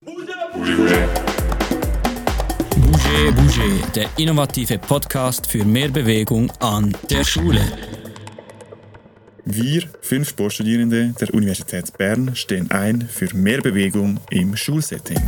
Bouge, 0.00 0.32
Bouge, 3.34 3.82
der 3.96 4.08
innovative 4.16 4.78
Podcast 4.78 5.48
für 5.48 5.64
mehr 5.64 5.88
Bewegung 5.88 6.52
an 6.60 6.96
der 7.10 7.24
Schule. 7.24 7.60
Wir, 9.44 9.82
fünf 10.00 10.28
Sportstudierende 10.28 11.14
der 11.20 11.34
Universität 11.34 11.98
Bern, 11.98 12.36
stehen 12.36 12.70
ein 12.70 13.00
für 13.00 13.34
mehr 13.34 13.60
Bewegung 13.60 14.20
im 14.30 14.56
Schulsetting. 14.56 15.20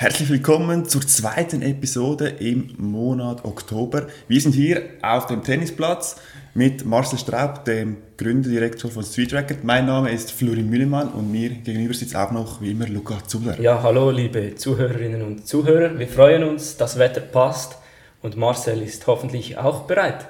Herzlich 0.00 0.30
willkommen 0.30 0.84
zur 0.84 1.00
zweiten 1.00 1.60
Episode 1.60 2.28
im 2.28 2.72
Monat 2.78 3.44
Oktober. 3.44 4.06
Wir 4.28 4.40
sind 4.40 4.54
hier 4.54 4.82
auf 5.02 5.26
dem 5.26 5.42
Tennisplatz 5.42 6.20
mit 6.54 6.86
Marcel 6.86 7.18
Straub, 7.18 7.64
dem 7.64 7.96
Gründerdirektor 8.16 8.92
von 8.92 9.02
Street 9.02 9.32
Record. 9.32 9.64
Mein 9.64 9.86
Name 9.86 10.12
ist 10.12 10.30
Florin 10.30 10.70
Müllemann 10.70 11.08
und 11.08 11.32
mir 11.32 11.48
gegenüber 11.48 11.94
sitzt 11.94 12.14
auch 12.14 12.30
noch 12.30 12.60
wie 12.60 12.70
immer 12.70 12.86
Luca 12.86 13.18
Zuller. 13.26 13.60
Ja, 13.60 13.82
hallo 13.82 14.12
liebe 14.12 14.54
Zuhörerinnen 14.54 15.20
und 15.20 15.48
Zuhörer. 15.48 15.98
Wir 15.98 16.06
freuen 16.06 16.44
uns, 16.44 16.76
das 16.76 16.96
Wetter 17.00 17.20
passt 17.20 17.76
und 18.22 18.36
Marcel 18.36 18.80
ist 18.82 19.04
hoffentlich 19.08 19.58
auch 19.58 19.82
bereit. 19.88 20.28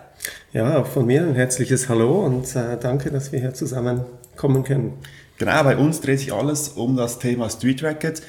Ja, 0.55 0.79
auch 0.79 0.87
von 0.87 1.05
mir 1.05 1.21
ein 1.21 1.35
herzliches 1.35 1.91
Hallo 1.91 2.25
und 2.25 2.57
äh, 2.57 2.79
danke, 2.81 3.11
dass 3.11 3.33
wir 3.33 3.41
hier 3.41 3.53
zusammenkommen 3.53 4.65
können. 4.65 4.95
Genau, 5.37 5.63
bei 5.63 5.77
uns 5.77 6.01
dreht 6.01 6.21
sich 6.21 6.33
alles 6.33 6.71
um 6.71 6.97
das 6.97 7.19
Thema 7.19 7.51
Street 7.51 7.83
Racket. 7.83 8.23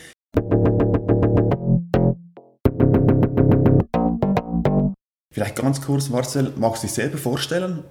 Vielleicht 5.39 5.55
ganz 5.55 5.79
kurz, 5.79 6.09
Marcel, 6.09 6.51
magst 6.57 6.83
du 6.83 6.87
dich 6.87 6.95
selber 6.95 7.17
vorstellen? 7.17 7.85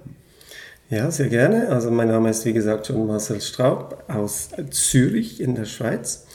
Ja, 0.91 1.09
sehr 1.09 1.29
gerne. 1.29 1.69
Also 1.69 1.89
mein 1.89 2.07
Name 2.07 2.29
ist 2.29 2.45
wie 2.45 2.53
gesagt 2.53 2.85
schon 2.85 3.07
Marcel 3.07 3.41
Straub 3.41 4.03
aus 4.07 4.49
Zürich 4.69 5.41
in 5.41 5.55
der 5.55 5.65
Schweiz. 5.65 6.27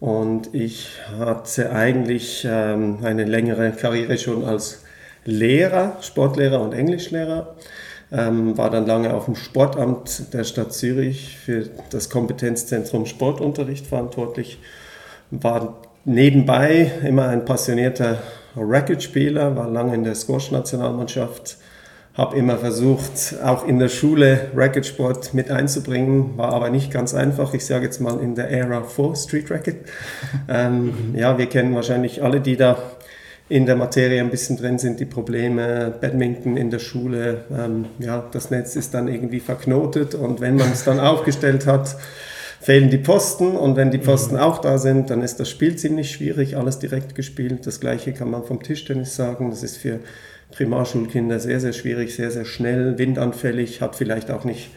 Und 0.00 0.54
ich 0.54 0.98
hatte 1.18 1.72
eigentlich 1.72 2.46
ähm, 2.46 2.98
eine 3.02 3.24
längere 3.24 3.72
Karriere 3.72 4.18
schon 4.18 4.44
als 4.44 4.82
Lehrer, 5.24 5.96
Sportlehrer 6.02 6.60
und 6.60 6.74
Englischlehrer. 6.74 7.56
Ähm, 8.12 8.58
war 8.58 8.68
dann 8.68 8.84
lange 8.84 9.14
auf 9.14 9.24
dem 9.24 9.36
Sportamt 9.36 10.34
der 10.34 10.44
Stadt 10.44 10.74
Zürich 10.74 11.38
für 11.38 11.70
das 11.88 12.10
Kompetenzzentrum 12.10 13.06
Sportunterricht 13.06 13.86
verantwortlich. 13.86 14.58
War 15.30 15.80
nebenbei 16.04 16.92
immer 17.02 17.28
ein 17.28 17.46
passionierter 17.46 18.18
Racketspieler, 18.56 19.56
war 19.56 19.68
lange 19.68 19.94
in 19.94 20.04
der 20.04 20.14
Squash-Nationalmannschaft, 20.14 21.58
habe 22.14 22.36
immer 22.36 22.58
versucht, 22.58 23.36
auch 23.42 23.66
in 23.66 23.78
der 23.78 23.88
Schule 23.88 24.50
Racketsport 24.54 25.32
mit 25.32 25.50
einzubringen, 25.50 26.36
war 26.36 26.52
aber 26.52 26.70
nicht 26.70 26.90
ganz 26.90 27.14
einfach. 27.14 27.54
Ich 27.54 27.64
sage 27.64 27.84
jetzt 27.84 28.00
mal 28.00 28.20
in 28.20 28.34
der 28.34 28.50
Ära 28.50 28.82
vor 28.82 29.16
Street 29.16 29.50
Racket. 29.50 29.76
Ähm, 30.48 31.14
ja, 31.14 31.38
wir 31.38 31.46
kennen 31.46 31.74
wahrscheinlich 31.74 32.22
alle, 32.22 32.40
die 32.40 32.56
da 32.56 32.76
in 33.48 33.66
der 33.66 33.76
Materie 33.76 34.20
ein 34.20 34.30
bisschen 34.30 34.56
drin 34.56 34.78
sind, 34.78 35.00
die 35.00 35.04
Probleme, 35.04 35.92
Badminton 36.00 36.56
in 36.56 36.70
der 36.70 36.78
Schule, 36.78 37.44
ähm, 37.52 37.86
ja, 37.98 38.24
das 38.30 38.50
Netz 38.50 38.76
ist 38.76 38.94
dann 38.94 39.08
irgendwie 39.08 39.40
verknotet 39.40 40.14
und 40.14 40.40
wenn 40.40 40.56
man 40.56 40.70
es 40.72 40.84
dann 40.84 41.00
aufgestellt 41.00 41.66
hat, 41.66 41.96
fehlen 42.60 42.90
die 42.90 42.98
Posten 42.98 43.56
und 43.56 43.76
wenn 43.76 43.90
die 43.90 43.98
Posten 43.98 44.34
mhm. 44.34 44.42
auch 44.42 44.58
da 44.58 44.78
sind, 44.78 45.10
dann 45.10 45.22
ist 45.22 45.40
das 45.40 45.48
Spiel 45.48 45.76
ziemlich 45.76 46.10
schwierig, 46.10 46.56
alles 46.56 46.78
direkt 46.78 47.14
gespielt. 47.14 47.66
Das 47.66 47.80
gleiche 47.80 48.12
kann 48.12 48.30
man 48.30 48.44
vom 48.44 48.62
Tischtennis 48.62 49.16
sagen. 49.16 49.50
Das 49.50 49.62
ist 49.62 49.78
für 49.78 50.00
Primarschulkinder 50.52 51.40
sehr, 51.40 51.60
sehr 51.60 51.72
schwierig, 51.72 52.14
sehr, 52.14 52.30
sehr 52.30 52.44
schnell, 52.44 52.98
windanfällig, 52.98 53.80
hat 53.80 53.96
vielleicht 53.96 54.30
auch 54.30 54.44
nicht 54.44 54.70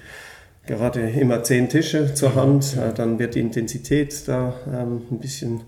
gerade 0.66 1.02
immer 1.02 1.44
zehn 1.44 1.68
Tische 1.68 2.14
zur 2.14 2.32
mhm. 2.32 2.36
Hand. 2.36 2.78
Äh, 2.78 2.94
dann 2.96 3.20
wird 3.20 3.36
die 3.36 3.42
Intensität 3.42 4.28
da 4.28 4.54
ähm, 4.68 5.02
ein 5.12 5.20
bisschen 5.20 5.62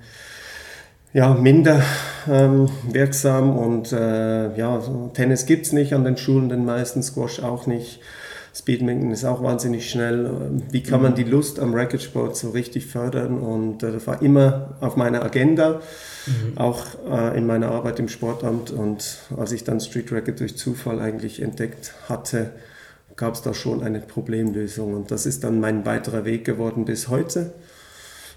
ja, 1.11 1.33
minder 1.33 1.81
ähm, 2.29 2.69
wirksam 2.91 3.57
und 3.57 3.93
äh, 3.93 4.55
ja, 4.57 4.81
Tennis 5.13 5.45
gibt 5.45 5.65
es 5.65 5.71
nicht 5.71 5.93
an 5.93 6.03
den 6.03 6.17
Schulen, 6.17 6.49
den 6.49 6.65
meisten 6.65 7.01
Squash 7.03 7.41
auch 7.41 7.67
nicht. 7.67 8.01
Speedminton 8.55 9.11
ist 9.11 9.25
auch 9.25 9.43
wahnsinnig 9.43 9.89
schnell. 9.89 10.61
Wie 10.71 10.81
kann 10.81 11.01
man 11.01 11.11
mhm. 11.11 11.15
die 11.15 11.23
Lust 11.25 11.59
am 11.59 11.73
Racketsport 11.73 12.37
so 12.37 12.51
richtig 12.51 12.85
fördern? 12.85 13.37
Und 13.37 13.83
äh, 13.83 13.91
das 13.91 14.07
war 14.07 14.21
immer 14.21 14.77
auf 14.79 14.95
meiner 14.95 15.23
Agenda, 15.23 15.81
mhm. 16.25 16.57
auch 16.57 16.85
äh, 17.11 17.37
in 17.37 17.45
meiner 17.45 17.71
Arbeit 17.71 17.99
im 17.99 18.07
Sportamt. 18.07 18.71
Und 18.71 19.19
als 19.35 19.51
ich 19.51 19.65
dann 19.65 19.81
Street 19.81 20.09
Racket 20.11 20.39
durch 20.39 20.55
Zufall 20.55 21.01
eigentlich 21.01 21.41
entdeckt 21.41 21.93
hatte, 22.07 22.51
gab 23.17 23.33
es 23.33 23.41
da 23.41 23.53
schon 23.53 23.83
eine 23.83 23.99
Problemlösung. 23.99 24.93
Und 24.93 25.11
das 25.11 25.25
ist 25.25 25.43
dann 25.43 25.59
mein 25.59 25.85
weiterer 25.85 26.23
Weg 26.23 26.45
geworden 26.45 26.85
bis 26.85 27.09
heute. 27.09 27.53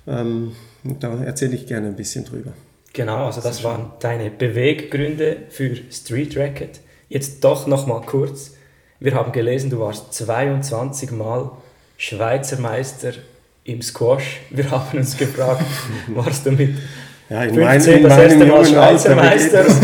Ähm, 0.08 0.56
da 0.82 1.22
erzähle 1.22 1.54
ich 1.54 1.68
gerne 1.68 1.86
ein 1.86 1.96
bisschen 1.96 2.24
drüber. 2.24 2.54
Genau, 2.92 3.26
also 3.26 3.40
das 3.40 3.62
waren 3.62 3.92
deine 4.00 4.30
Beweggründe 4.30 5.36
für 5.50 5.76
Street 5.92 6.36
Racket. 6.36 6.80
Jetzt 7.08 7.44
doch 7.44 7.68
noch 7.68 7.86
mal 7.86 8.00
kurz 8.00 8.57
wir 9.00 9.14
haben 9.14 9.32
gelesen, 9.32 9.70
du 9.70 9.80
warst 9.80 10.12
22 10.14 11.10
Mal 11.12 11.50
Schweizer 11.96 12.60
Meister 12.60 13.12
im 13.64 13.82
Squash. 13.82 14.40
Wir 14.50 14.70
haben 14.70 14.98
uns 14.98 15.16
gefragt, 15.16 15.64
warst 16.08 16.46
du 16.46 16.52
mit 16.52 16.76
ja, 17.28 17.44
in 17.44 17.54
15 17.54 18.02
das 18.02 18.18
erste 18.18 18.46
Mal 18.46 18.64
Schweizer 18.64 19.14
Meister? 19.14 19.64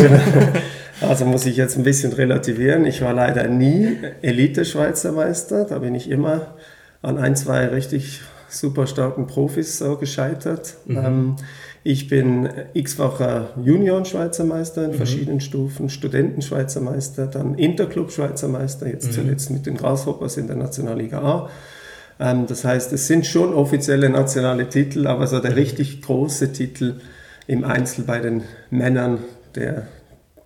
Also 1.01 1.25
muss 1.25 1.45
ich 1.45 1.57
jetzt 1.57 1.77
ein 1.77 1.83
bisschen 1.83 2.13
relativieren. 2.13 2.87
Ich 2.87 3.03
war 3.03 3.13
leider 3.13 3.49
nie 3.49 3.99
Elite-Schweizer 4.23 5.13
Meister. 5.13 5.65
Da 5.65 5.81
bin 5.81 5.95
ich 5.95 6.09
immer 6.09 6.55
an 7.03 7.19
ein, 7.19 7.37
zwei 7.37 7.67
richtig 7.67 8.21
super 8.49 8.87
starken 8.87 9.27
Profis 9.27 9.79
so 9.79 9.97
gescheitert. 9.97 10.75
Mhm. 10.87 10.97
Ähm, 10.97 11.37
ich 11.87 12.09
bin 12.09 12.49
x-facher 12.73 13.51
Junioren-Schweizer 13.63 14.45
Meister 14.45 14.87
in 14.87 14.93
mhm. 14.93 14.95
verschiedenen 14.95 15.41
Stufen, 15.43 15.91
Studenten-Schweizer 15.91 16.81
Meister, 16.81 17.27
dann 17.27 17.57
Interclub-Schweizer 17.57 18.49
Meister, 18.49 18.89
jetzt 18.89 19.09
mhm. 19.09 19.13
zuletzt 19.13 19.51
mit 19.51 19.67
den 19.67 19.77
Grasshoppers 19.77 20.39
in 20.39 20.47
der 20.47 20.57
Nationalliga 20.57 21.19
A. 21.21 21.51
Ähm, 22.19 22.47
das 22.47 22.65
heißt, 22.65 22.91
es 22.95 23.07
sind 23.07 23.27
schon 23.27 23.53
offizielle 23.53 24.09
nationale 24.09 24.71
Titel, 24.71 25.07
aber 25.07 25.27
so 25.27 25.41
der 25.41 25.51
mhm. 25.51 25.59
richtig 25.59 26.01
große 26.01 26.53
Titel 26.53 26.95
im 27.47 27.65
Einzel 27.65 28.05
bei 28.05 28.19
den 28.19 28.45
Männern, 28.71 29.19
der 29.55 29.87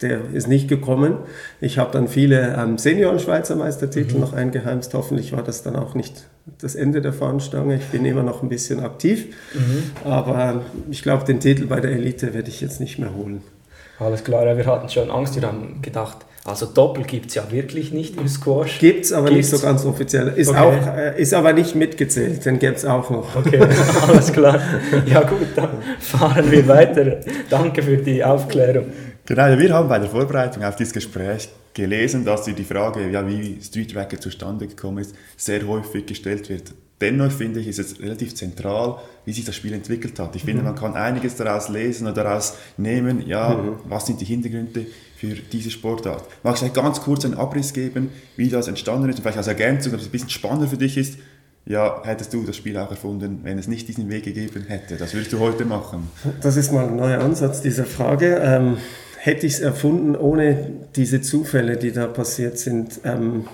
der 0.00 0.20
ist 0.32 0.48
nicht 0.48 0.68
gekommen. 0.68 1.16
Ich 1.60 1.78
habe 1.78 1.90
dann 1.92 2.08
viele 2.08 2.56
ähm, 2.56 2.78
Senioren-Schweizer 2.78 3.56
Meistertitel 3.56 4.14
mhm. 4.14 4.20
noch 4.20 4.32
eingeheimst. 4.32 4.94
Hoffentlich 4.94 5.32
war 5.32 5.42
das 5.42 5.62
dann 5.62 5.76
auch 5.76 5.94
nicht 5.94 6.24
das 6.60 6.74
Ende 6.74 7.00
der 7.00 7.12
Fahnenstange. 7.12 7.76
Ich 7.76 7.86
bin 7.86 8.04
immer 8.04 8.22
noch 8.22 8.42
ein 8.42 8.48
bisschen 8.48 8.80
aktiv, 8.80 9.34
mhm. 9.54 9.90
aber 10.04 10.62
ich 10.90 11.02
glaube, 11.02 11.24
den 11.24 11.40
Titel 11.40 11.66
bei 11.66 11.80
der 11.80 11.92
Elite 11.92 12.32
werde 12.32 12.48
ich 12.48 12.60
jetzt 12.60 12.80
nicht 12.80 12.98
mehr 12.98 13.14
holen. 13.14 13.42
Alles 13.98 14.22
klar, 14.22 14.46
ja, 14.46 14.56
wir 14.56 14.66
hatten 14.66 14.88
schon 14.88 15.10
Angst, 15.10 15.40
wir 15.40 15.46
haben 15.46 15.82
gedacht, 15.82 16.18
also 16.44 16.66
Doppel 16.66 17.04
gibt 17.04 17.26
es 17.26 17.34
ja 17.34 17.50
wirklich 17.50 17.92
nicht 17.92 18.16
im 18.16 18.26
Squash. 18.26 18.78
Gibt 18.78 19.04
es, 19.04 19.12
aber 19.12 19.28
gibt's? 19.28 19.50
nicht 19.50 19.60
so 19.60 19.66
ganz 19.66 19.84
offiziell. 19.84 20.28
Ist, 20.28 20.48
okay. 20.48 20.58
auch, 20.58 20.96
äh, 20.96 21.20
ist 21.20 21.34
aber 21.34 21.52
nicht 21.52 21.74
mitgezählt, 21.74 22.46
den 22.46 22.58
gibt 22.58 22.78
es 22.78 22.84
auch 22.86 23.10
noch. 23.10 23.36
Okay, 23.36 23.60
alles 24.08 24.32
klar. 24.32 24.58
Ja 25.04 25.24
gut, 25.24 25.48
dann 25.56 25.70
fahren 25.98 26.50
wir 26.50 26.66
weiter. 26.68 27.18
Danke 27.50 27.82
für 27.82 27.98
die 27.98 28.24
Aufklärung. 28.24 28.86
Genau, 29.28 29.58
wir 29.58 29.74
haben 29.74 29.90
bei 29.90 29.98
der 29.98 30.08
Vorbereitung 30.08 30.64
auf 30.64 30.76
dieses 30.76 30.94
Gespräch 30.94 31.50
gelesen, 31.74 32.24
dass 32.24 32.44
die 32.44 32.64
Frage, 32.64 33.10
ja, 33.10 33.28
wie 33.28 33.60
Street 33.60 33.94
Racket 33.94 34.22
zustande 34.22 34.66
gekommen 34.66 34.96
ist, 34.96 35.14
sehr 35.36 35.68
häufig 35.68 36.06
gestellt 36.06 36.48
wird. 36.48 36.72
Dennoch 36.98 37.30
finde 37.30 37.60
ich, 37.60 37.68
ist 37.68 37.78
es 37.78 38.00
relativ 38.00 38.34
zentral, 38.34 38.96
wie 39.26 39.34
sich 39.34 39.44
das 39.44 39.54
Spiel 39.54 39.74
entwickelt 39.74 40.18
hat. 40.18 40.34
Ich 40.34 40.44
finde, 40.44 40.62
mhm. 40.62 40.68
man 40.68 40.76
kann 40.76 40.94
einiges 40.94 41.36
daraus 41.36 41.68
lesen 41.68 42.06
oder 42.06 42.24
daraus 42.24 42.54
nehmen, 42.78 43.20
ja, 43.26 43.50
mhm. 43.50 43.76
was 43.86 44.06
sind 44.06 44.18
die 44.18 44.24
Hintergründe 44.24 44.86
für 45.18 45.34
diese 45.34 45.70
Sportart. 45.70 46.24
Mag 46.42 46.54
ich 46.54 46.60
vielleicht 46.60 46.76
ganz 46.76 47.02
kurz 47.02 47.26
einen 47.26 47.34
Abriss 47.34 47.74
geben, 47.74 48.08
wie 48.36 48.48
das 48.48 48.66
entstanden 48.66 49.10
ist 49.10 49.16
und 49.16 49.22
vielleicht 49.24 49.36
als 49.36 49.48
Ergänzung, 49.48 49.92
dass 49.92 50.00
es 50.00 50.08
ein 50.08 50.12
bisschen 50.12 50.30
spannender 50.30 50.68
für 50.68 50.78
dich 50.78 50.96
ist, 50.96 51.18
ja, 51.66 52.00
hättest 52.02 52.32
du 52.32 52.44
das 52.44 52.56
Spiel 52.56 52.78
auch 52.78 52.90
erfunden, 52.90 53.40
wenn 53.42 53.58
es 53.58 53.68
nicht 53.68 53.88
diesen 53.88 54.08
Weg 54.08 54.24
gegeben 54.24 54.64
hätte? 54.68 54.96
Das 54.96 55.12
würdest 55.12 55.34
du 55.34 55.38
heute 55.38 55.66
machen? 55.66 56.10
Das 56.40 56.56
ist 56.56 56.72
mal 56.72 56.88
ein 56.88 56.96
neuer 56.96 57.20
Ansatz 57.20 57.60
dieser 57.60 57.84
Frage. 57.84 58.40
Ähm, 58.42 58.78
hätte 59.28 59.46
ich 59.46 59.54
es 59.54 59.60
erfunden 59.60 60.16
ohne 60.16 60.70
diese 60.96 61.20
Zufälle, 61.20 61.76
die 61.76 61.92
da 61.92 62.06
passiert 62.06 62.58
sind? 62.58 63.00
Ähm, 63.04 63.44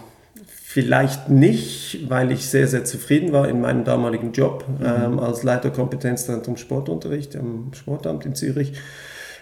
vielleicht 0.47 1.29
nicht, 1.29 2.09
weil 2.09 2.31
ich 2.31 2.47
sehr, 2.47 2.69
sehr 2.69 2.85
zufrieden 2.85 3.33
war 3.33 3.49
in 3.49 3.61
meinem 3.61 3.85
damaligen 3.85 4.33
Job 4.33 4.65
mhm. 4.69 4.87
ähm, 4.87 5.19
als 5.19 5.43
Leiter 5.43 5.71
Kompetenzzentrum 5.71 6.57
Sportunterricht 6.57 7.35
am 7.37 7.73
Sportamt 7.75 8.25
in 8.25 8.37
Zürich 8.37 8.75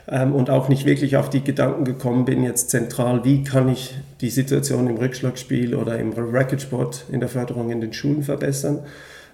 ähm, 0.08 0.34
und 0.34 0.48
auch 0.48 0.70
nicht 0.70 0.86
wirklich 0.86 1.16
auf 1.18 1.28
die 1.28 1.44
Gedanken 1.44 1.84
gekommen 1.84 2.24
bin, 2.24 2.42
jetzt 2.42 2.70
zentral, 2.70 3.24
wie 3.24 3.44
kann 3.44 3.68
ich 3.68 3.94
die 4.22 4.30
Situation 4.30 4.88
im 4.88 4.96
Rückschlagspiel 4.96 5.74
oder 5.74 5.98
im 5.98 6.12
Racketsport 6.16 7.04
in 7.12 7.20
der 7.20 7.28
Förderung 7.28 7.70
in 7.70 7.82
den 7.82 7.92
Schulen 7.92 8.22
verbessern 8.22 8.80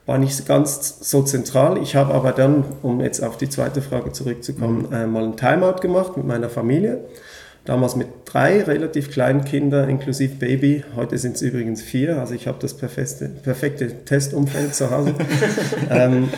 war 0.09 0.17
nicht 0.17 0.47
ganz 0.47 0.97
so 1.03 1.23
zentral. 1.23 1.79
Ich 1.83 1.95
habe 1.95 2.15
aber 2.15 2.33
dann, 2.33 2.65
um 2.83 3.01
jetzt 3.03 3.23
auf 3.23 3.37
die 3.37 3.51
zweite 3.51 3.83
Frage 3.83 4.11
zurückzukommen, 4.11 4.87
mhm. 4.89 4.95
äh, 4.95 5.07
mal 5.07 5.23
ein 5.23 5.37
Timeout 5.37 5.81
gemacht 5.83 6.17
mit 6.17 6.27
meiner 6.27 6.49
Familie. 6.49 7.05
damals 7.67 7.97
mit 7.97 8.09
drei 8.25 8.63
relativ 8.63 9.11
kleinen 9.11 9.45
Kindern, 9.45 9.91
inklusive 9.91 10.37
Baby. 10.37 10.83
Heute 10.97 11.19
sind 11.19 11.37
es 11.37 11.43
übrigens 11.43 11.83
vier, 11.83 12.19
also 12.19 12.33
ich 12.33 12.47
habe 12.47 12.57
das 12.59 12.73
perfekte, 12.73 13.29
perfekte 13.29 14.07
Testumfeld 14.07 14.75
zu 14.75 14.91
Hause. 14.91 15.15
ähm, 15.91 16.31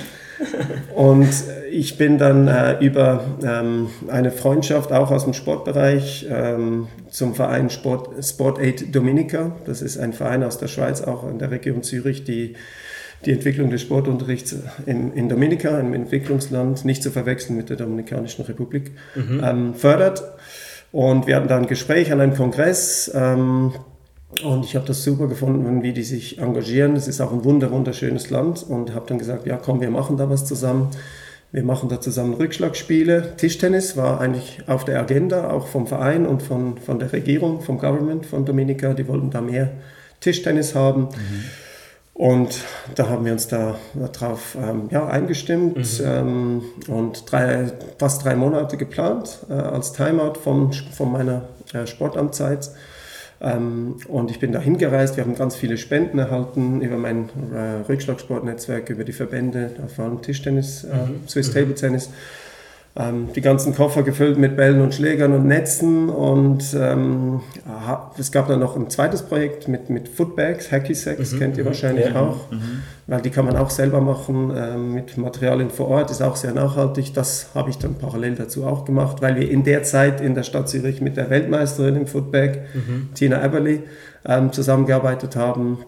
und 0.97 1.29
ich 1.71 1.97
bin 1.97 2.19
dann 2.19 2.49
äh, 2.49 2.85
über 2.85 3.23
ähm, 3.45 3.91
eine 4.09 4.33
Freundschaft 4.33 4.91
auch 4.91 5.13
aus 5.13 5.23
dem 5.23 5.35
Sportbereich 5.35 6.27
ähm, 6.29 6.89
zum 7.09 7.37
Verein 7.37 7.71
Sport, 7.71 8.25
Sport 8.25 8.59
Aid 8.59 8.93
Dominica. 8.93 9.53
Das 9.65 9.81
ist 9.81 9.97
ein 9.97 10.13
Verein 10.13 10.43
aus 10.43 10.59
der 10.59 10.67
Schweiz, 10.67 11.03
auch 11.03 11.29
in 11.31 11.39
der 11.39 11.53
Region 11.53 11.85
Zürich, 11.85 12.25
die 12.25 12.57
die 13.25 13.33
Entwicklung 13.33 13.71
des 13.71 13.83
Sportunterrichts 13.83 14.57
in, 14.87 15.13
in 15.13 15.29
Dominica, 15.29 15.77
einem 15.77 15.93
Entwicklungsland, 15.93 16.85
nicht 16.85 17.03
zu 17.03 17.11
verwechseln 17.11 17.57
mit 17.57 17.69
der 17.69 17.77
Dominikanischen 17.77 18.45
Republik, 18.45 18.93
mhm. 19.15 19.41
ähm, 19.45 19.75
fördert. 19.75 20.23
Und 20.93 21.27
wir 21.27 21.37
hatten 21.37 21.49
da 21.49 21.57
ein 21.57 21.67
Gespräch 21.67 22.13
an 22.13 22.21
einem 22.21 22.35
Kongress. 22.35 23.11
Ähm, 23.15 23.73
und 24.43 24.65
ich 24.65 24.77
habe 24.77 24.87
das 24.87 25.05
super 25.05 25.27
gefunden, 25.27 25.83
wie 25.83 25.93
die 25.93 26.03
sich 26.03 26.39
engagieren. 26.39 26.97
Es 26.97 27.09
ist 27.09 27.21
auch 27.21 27.33
ein 27.33 27.45
wunder, 27.45 27.71
wunderschönes 27.71 28.31
Land. 28.31 28.63
Und 28.63 28.95
habe 28.95 29.07
dann 29.09 29.19
gesagt, 29.19 29.47
ja 29.47 29.57
komm, 29.57 29.81
wir 29.81 29.91
machen 29.91 30.17
da 30.17 30.31
was 30.31 30.47
zusammen. 30.47 30.91
Wir 31.53 31.65
machen 31.65 31.89
da 31.89 32.01
zusammen 32.01 32.35
Rückschlagspiele. 32.35 33.35
Tischtennis 33.37 33.97
war 33.97 34.21
eigentlich 34.21 34.63
auf 34.69 34.85
der 34.85 35.01
Agenda, 35.01 35.51
auch 35.51 35.67
vom 35.67 35.89
Verein 35.89 36.27
und 36.27 36.43
von, 36.43 36.79
von 36.79 37.01
der 37.01 37.13
Regierung, 37.13 37.61
vom 37.61 37.79
Government 37.79 38.25
von 38.25 38.45
Dominica. 38.45 38.95
Die 38.95 39.09
wollten 39.09 39.31
da 39.31 39.41
mehr 39.41 39.73
Tischtennis 40.21 40.75
haben. 40.75 41.03
Mhm. 41.03 41.45
Und 42.21 42.65
da 42.97 43.09
haben 43.09 43.25
wir 43.25 43.33
uns 43.33 43.49
da 43.49 43.77
drauf 44.13 44.55
ähm, 44.55 44.91
ja, 44.91 45.07
eingestimmt 45.07 45.79
mhm. 45.79 46.05
ähm, 46.05 46.63
und 46.87 47.33
drei, 47.33 47.73
fast 47.99 48.27
drei 48.27 48.37
Monate 48.37 48.77
geplant 48.77 49.39
äh, 49.49 49.55
als 49.55 49.95
Timeout 49.95 50.35
von, 50.35 50.71
von 50.71 51.13
meiner 51.13 51.49
äh, 51.73 51.87
Sportamtzeit. 51.87 52.73
Ähm, 53.41 53.97
und 54.07 54.31
ich 54.31 54.39
bin 54.39 54.53
da 54.53 54.59
hingereist, 54.59 55.17
wir 55.17 55.25
haben 55.25 55.35
ganz 55.35 55.57
viele 55.57 55.79
Spenden 55.79 56.19
erhalten 56.19 56.83
über 56.83 56.99
mein 56.99 57.31
äh, 57.55 57.89
Rückschlagsportnetzwerk, 57.89 58.91
über 58.91 59.05
die 59.05 59.15
Verbände, 59.15 59.71
vor 59.97 60.05
allem 60.05 60.21
Tischtennis, 60.21 60.85
äh, 60.85 60.89
mhm. 60.89 61.27
Swiss 61.27 61.55
Table 61.55 61.75
Tennis 61.75 62.11
die 62.93 63.41
ganzen 63.41 63.73
Koffer 63.73 64.03
gefüllt 64.03 64.37
mit 64.37 64.57
Bällen 64.57 64.81
und 64.81 64.93
Schlägern 64.93 65.33
und 65.33 65.47
Netzen. 65.47 66.09
Und 66.09 66.75
ähm, 66.75 67.41
es 68.19 68.33
gab 68.33 68.49
dann 68.49 68.59
noch 68.59 68.77
ein 68.77 68.91
zweites 68.91 69.23
Projekt 69.23 69.69
mit, 69.69 69.91
mit 69.91 70.09
Footbags, 70.09 70.73
Hacky 70.73 70.95
Sacks, 70.95 71.33
mhm, 71.33 71.39
kennt 71.39 71.57
ihr 71.57 71.63
mhm. 71.63 71.69
wahrscheinlich 71.69 72.07
ja. 72.07 72.21
auch, 72.21 72.51
mhm. 72.51 72.83
weil 73.07 73.23
die 73.23 73.31
kann 73.31 73.45
man 73.45 73.57
auch 73.57 73.71
selber 73.71 74.01
machen 74.01 74.53
ähm, 74.57 74.93
mit 74.93 75.17
Materialien 75.17 75.71
vor 75.71 75.87
Ort, 75.87 76.11
ist 76.11 76.21
auch 76.21 76.35
sehr 76.35 76.53
nachhaltig. 76.53 77.15
Das 77.15 77.51
habe 77.55 77.71
ich 77.71 77.79
dann 77.79 77.95
parallel 77.95 78.35
dazu 78.35 78.67
auch 78.67 78.85
gemacht, 78.85 79.23
weil 79.23 79.37
wir 79.37 79.49
in 79.49 79.63
der 79.63 79.85
Zeit 79.85 80.21
in 80.21 80.35
der 80.35 80.43
Stadt 80.43 80.69
Zürich 80.69 81.01
mit 81.01 81.17
der 81.17 81.31
Weltmeisterin 81.31 81.95
im 81.95 82.07
Footbag, 82.09 82.59
mhm. 82.75 83.11
Tina 83.15 83.43
Eberly, 83.45 83.85
ähm, 84.27 84.53
zusammengearbeitet 84.53 85.37
haben. 85.37 85.79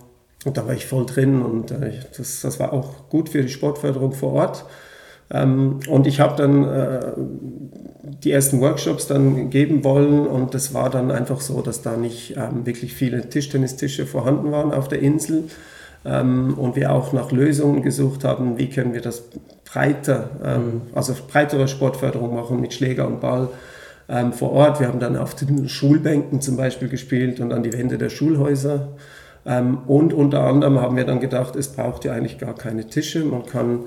Und 0.44 0.56
da 0.56 0.66
war 0.66 0.74
ich 0.74 0.86
voll 0.86 1.06
drin 1.06 1.42
und 1.42 1.72
äh, 1.72 1.94
das, 2.16 2.42
das 2.42 2.60
war 2.60 2.72
auch 2.72 3.08
gut 3.08 3.28
für 3.28 3.42
die 3.42 3.48
Sportförderung 3.48 4.12
vor 4.12 4.32
Ort. 4.34 4.64
Ähm, 5.32 5.80
und 5.88 6.06
ich 6.06 6.20
habe 6.20 6.36
dann 6.36 6.64
äh, 6.68 7.00
die 8.22 8.32
ersten 8.32 8.60
Workshops 8.60 9.06
dann 9.06 9.50
geben 9.50 9.84
wollen 9.84 10.26
und 10.26 10.54
es 10.54 10.74
war 10.74 10.90
dann 10.90 11.10
einfach 11.10 11.40
so, 11.40 11.62
dass 11.62 11.82
da 11.82 11.96
nicht 11.96 12.36
ähm, 12.36 12.66
wirklich 12.66 12.94
viele 12.94 13.28
Tischtennistische 13.28 14.06
vorhanden 14.06 14.52
waren 14.52 14.72
auf 14.72 14.88
der 14.88 15.00
Insel 15.00 15.44
ähm, 16.04 16.54
und 16.58 16.76
wir 16.76 16.92
auch 16.92 17.12
nach 17.12 17.32
Lösungen 17.32 17.82
gesucht 17.82 18.24
haben, 18.24 18.58
wie 18.58 18.68
können 18.68 18.92
wir 18.92 19.00
das 19.00 19.24
breiter, 19.64 20.28
also 20.94 21.14
breitere 21.28 21.66
Sportförderung 21.66 22.34
machen 22.34 22.60
mit 22.60 22.74
Schläger 22.74 23.06
und 23.06 23.22
Ball 23.22 23.48
vor 24.32 24.52
Ort. 24.52 24.80
Wir 24.80 24.88
haben 24.88 25.00
dann 25.00 25.16
auf 25.16 25.34
den 25.34 25.66
Schulbänken 25.66 26.42
zum 26.42 26.58
Beispiel 26.58 26.90
gespielt 26.90 27.40
und 27.40 27.54
an 27.54 27.62
die 27.62 27.72
Wände 27.72 27.96
der 27.96 28.10
Schulhäuser. 28.10 28.88
und 29.86 30.12
unter 30.12 30.42
anderem 30.42 30.78
haben 30.78 30.94
wir 30.94 31.06
dann 31.06 31.20
gedacht, 31.20 31.56
es 31.56 31.68
braucht 31.68 32.04
ja 32.04 32.12
eigentlich 32.12 32.36
gar 32.36 32.54
keine 32.54 32.86
Tische. 32.86 33.24
Man 33.24 33.46
kann 33.46 33.70
ähm, 33.70 33.86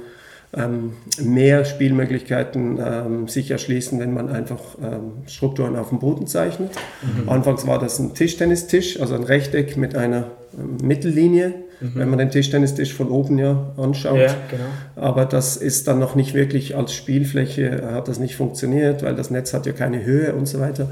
mehr 1.21 1.65
Spielmöglichkeiten 1.65 2.79
ähm, 2.79 3.27
sich 3.27 3.51
erschließen, 3.51 3.99
wenn 3.99 4.13
man 4.13 4.29
einfach 4.29 4.61
ähm, 4.81 5.27
Strukturen 5.27 5.75
auf 5.75 5.89
dem 5.89 5.99
Boden 5.99 6.27
zeichnet. 6.27 6.71
Mhm. 7.01 7.29
Anfangs 7.29 7.67
war 7.67 7.79
das 7.79 7.99
ein 7.99 8.13
Tischtennistisch, 8.13 8.99
also 9.01 9.15
ein 9.15 9.23
Rechteck 9.23 9.75
mit 9.75 9.95
einer 9.95 10.31
ähm, 10.57 10.77
Mittellinie, 10.85 11.53
mhm. 11.81 11.91
wenn 11.95 12.09
man 12.09 12.19
den 12.19 12.31
Tischtennistisch 12.31 12.93
von 12.93 13.09
oben 13.09 13.37
ja 13.37 13.73
anschaut. 13.77 14.17
Ja, 14.17 14.35
genau. 14.49 14.63
Aber 14.95 15.25
das 15.25 15.57
ist 15.57 15.87
dann 15.87 15.99
noch 15.99 16.15
nicht 16.15 16.33
wirklich 16.33 16.75
als 16.75 16.93
Spielfläche, 16.93 17.89
hat 17.91 18.07
das 18.07 18.19
nicht 18.19 18.35
funktioniert, 18.35 19.03
weil 19.03 19.15
das 19.15 19.29
Netz 19.29 19.53
hat 19.53 19.65
ja 19.65 19.73
keine 19.73 20.03
Höhe 20.05 20.33
und 20.33 20.47
so 20.47 20.59
weiter. 20.59 20.89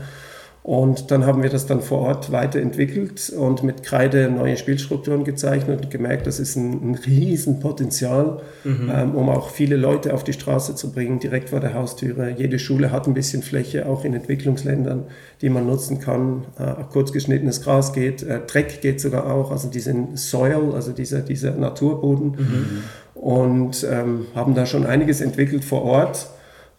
Und 0.63 1.11
dann 1.11 1.25
haben 1.25 1.43
wir 1.43 1.49
das 1.49 1.65
dann 1.65 1.81
vor 1.81 1.99
Ort 1.99 2.31
weiterentwickelt 2.31 3.33
und 3.37 3.63
mit 3.63 3.83
Kreide 3.83 4.31
neue 4.31 4.55
Spielstrukturen 4.55 5.25
gezeichnet 5.25 5.83
und 5.83 5.91
gemerkt, 5.91 6.25
das 6.25 6.39
ist 6.39 6.55
ein, 6.55 6.91
ein 6.91 6.95
Riesenpotenzial, 6.95 8.39
mhm. 8.63 8.89
ähm, 8.89 9.15
um 9.15 9.27
auch 9.27 9.49
viele 9.49 9.75
Leute 9.75 10.13
auf 10.13 10.23
die 10.23 10.31
Straße 10.31 10.75
zu 10.75 10.93
bringen, 10.93 11.19
direkt 11.19 11.49
vor 11.49 11.59
der 11.59 11.73
Haustüre. 11.73 12.29
Jede 12.37 12.59
Schule 12.59 12.91
hat 12.91 13.07
ein 13.07 13.13
bisschen 13.13 13.43
Fläche, 13.43 13.85
auch 13.85 14.05
in 14.05 14.13
Entwicklungsländern, 14.13 15.03
die 15.41 15.49
man 15.49 15.67
nutzen 15.67 15.99
kann. 15.99 16.45
Äh, 16.57 16.83
kurz 16.89 17.11
geschnittenes 17.11 17.61
Gras 17.61 17.91
geht, 17.91 18.23
äh, 18.23 18.39
Dreck 18.47 18.79
geht 18.79 19.01
sogar 19.01 19.29
auch, 19.29 19.51
also 19.51 19.67
diesen 19.67 20.15
Soil, 20.15 20.71
also 20.73 20.93
dieser, 20.93 21.19
dieser 21.19 21.51
Naturboden. 21.51 22.27
Mhm. 22.37 22.83
Und 23.15 23.85
ähm, 23.89 24.27
haben 24.33 24.55
da 24.55 24.65
schon 24.65 24.85
einiges 24.85 25.19
entwickelt 25.19 25.65
vor 25.65 25.83
Ort 25.83 26.29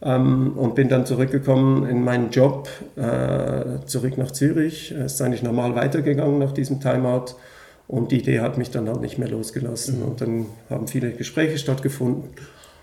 ähm, 0.05 0.53
und 0.57 0.75
bin 0.75 0.89
dann 0.89 1.07
zurückgekommen 1.07 1.89
in 1.89 2.05
meinen 2.05 2.31
Job, 2.31 2.69
äh, 2.97 3.85
zurück 3.87 4.19
nach 4.19 4.31
Zürich. 4.31 4.93
Es 4.93 5.15
ist 5.15 5.23
eigentlich 5.23 5.43
normal 5.43 5.75
weitergegangen 5.75 6.39
nach 6.39 6.53
diesem 6.53 6.81
Timeout. 6.81 7.35
Und 7.87 8.13
die 8.13 8.19
Idee 8.19 8.41
hat 8.41 8.57
mich 8.59 8.71
dann 8.71 8.89
halt 8.89 9.01
nicht 9.01 9.19
mehr 9.19 9.29
losgelassen. 9.29 10.01
Mhm. 10.01 10.05
Und 10.05 10.21
dann 10.21 10.47
haben 10.71 10.89
viele 10.89 11.11
Gespräche 11.13 11.59
stattgefunden. 11.59 12.31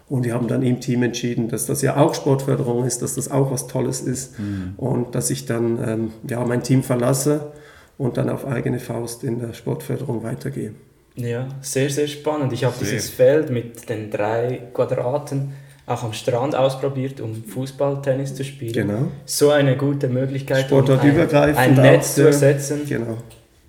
Und 0.10 0.26
wir 0.26 0.34
haben 0.34 0.48
dann 0.48 0.62
im 0.62 0.82
Team 0.82 1.04
entschieden, 1.04 1.48
dass 1.48 1.68
das 1.68 1.82
ja 1.82 1.96
auch 1.96 2.14
Sportförderung 2.14 2.86
ist, 2.86 3.02
dass 3.02 3.16
das 3.16 3.32
auch 3.32 3.50
was 3.52 3.68
Tolles 3.68 4.02
ist. 4.02 4.38
Mhm. 4.40 4.74
Und 4.78 5.16
dass 5.16 5.30
ich 5.30 5.46
dann 5.46 5.80
ähm, 5.88 6.12
ja, 6.28 6.44
mein 6.44 6.64
Team 6.64 6.84
verlasse 6.84 7.52
und 7.98 8.18
dann 8.18 8.30
auf 8.30 8.46
eigene 8.46 8.80
Faust 8.80 9.24
in 9.24 9.40
der 9.40 9.54
Sportförderung 9.54 10.24
weitergehe. 10.24 10.74
Ja, 11.16 11.48
sehr, 11.62 11.90
sehr 11.90 12.08
spannend. 12.08 12.52
Ich 12.54 12.64
habe 12.64 12.76
dieses 12.80 13.10
Feld 13.10 13.50
mit 13.52 13.90
den 13.90 14.10
drei 14.10 14.62
Quadraten 14.74 15.54
auch 15.86 16.04
am 16.04 16.14
Strand 16.14 16.56
ausprobiert, 16.56 17.20
um 17.20 17.44
Fußball, 17.44 18.02
Tennis 18.02 18.36
zu 18.36 18.44
spielen. 18.44 18.74
Genau. 18.74 19.08
So 19.26 19.50
eine 19.50 19.76
gute 19.78 20.08
Möglichkeit, 20.08 20.72
um 20.72 20.90
ein, 20.90 21.58
ein 21.58 21.74
Netz 21.76 22.16
zu 22.16 22.26
ersetzen. 22.28 22.82
Genau. 22.88 23.18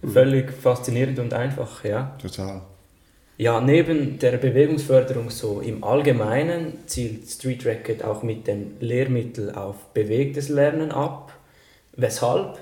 Völlig 0.04 0.52
faszinierend 0.52 1.18
und 1.18 1.32
einfach, 1.32 1.84
ja. 1.84 2.16
Total. 2.20 2.62
Ja, 3.38 3.60
neben 3.60 4.18
der 4.18 4.36
Bewegungsförderung 4.36 5.30
so 5.30 5.60
im 5.60 5.82
Allgemeinen 5.82 6.74
zielt 6.86 7.28
Street 7.28 7.64
Racket 7.66 8.04
auch 8.04 8.22
mit 8.22 8.46
dem 8.46 8.74
Lehrmittel 8.80 9.52
auf 9.54 9.76
bewegtes 9.94 10.48
Lernen 10.48 10.92
ab. 10.92 11.32
Weshalb? 11.96 12.58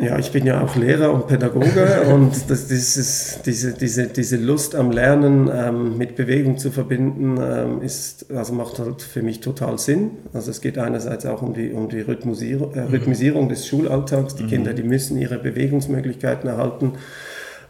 Ja, 0.00 0.18
ich 0.18 0.32
bin 0.32 0.44
ja 0.44 0.60
auch 0.60 0.74
Lehrer 0.74 1.12
und 1.12 1.28
Pädagoge 1.28 2.02
und 2.12 2.50
das, 2.50 2.66
dieses, 2.66 3.40
diese, 3.46 3.74
diese, 3.74 4.08
diese 4.08 4.36
Lust 4.36 4.74
am 4.74 4.90
Lernen 4.90 5.48
ähm, 5.54 5.96
mit 5.96 6.16
Bewegung 6.16 6.58
zu 6.58 6.72
verbinden, 6.72 7.38
ähm, 7.40 7.80
ist, 7.80 8.32
also 8.32 8.54
macht 8.54 8.80
halt 8.80 9.02
für 9.02 9.22
mich 9.22 9.40
total 9.40 9.78
Sinn. 9.78 10.10
Also 10.32 10.50
es 10.50 10.60
geht 10.60 10.78
einerseits 10.78 11.26
auch 11.26 11.42
um 11.42 11.54
die, 11.54 11.70
um 11.70 11.88
die 11.88 12.00
Rhythmisierung, 12.00 12.74
äh, 12.74 12.80
Rhythmisierung 12.80 13.48
des 13.48 13.68
Schulalltags. 13.68 14.34
Die 14.34 14.42
mhm. 14.42 14.48
Kinder, 14.48 14.74
die 14.74 14.82
müssen 14.82 15.16
ihre 15.16 15.38
Bewegungsmöglichkeiten 15.38 16.50
erhalten. 16.50 16.94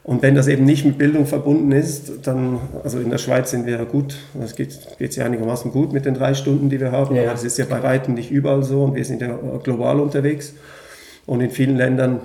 Und 0.02 0.22
wenn 0.22 0.34
das 0.34 0.48
eben 0.48 0.64
nicht 0.64 0.86
mit 0.86 0.96
Bildung 0.96 1.26
verbunden 1.26 1.72
ist, 1.72 2.26
dann, 2.26 2.60
also 2.82 3.00
in 3.00 3.10
der 3.10 3.18
Schweiz 3.18 3.50
sind 3.50 3.66
wir 3.66 3.78
ja 3.78 3.84
gut, 3.84 4.16
es 4.42 4.54
geht 4.54 4.78
es 4.98 5.16
ja 5.16 5.24
einigermaßen 5.24 5.70
gut 5.72 5.94
mit 5.94 6.04
den 6.04 6.14
drei 6.14 6.34
Stunden, 6.34 6.68
die 6.68 6.78
wir 6.78 6.92
haben, 6.92 7.14
ja. 7.16 7.22
aber 7.22 7.32
es 7.32 7.42
ist 7.42 7.56
ja 7.56 7.64
bei 7.64 7.82
weitem 7.82 8.12
nicht 8.12 8.30
überall 8.30 8.62
so 8.62 8.84
und 8.84 8.96
wir 8.96 9.04
sind 9.04 9.22
ja 9.22 9.38
global 9.62 10.00
unterwegs. 10.00 10.54
Und 11.26 11.40
in 11.40 11.50
vielen 11.50 11.76
Ländern 11.76 12.20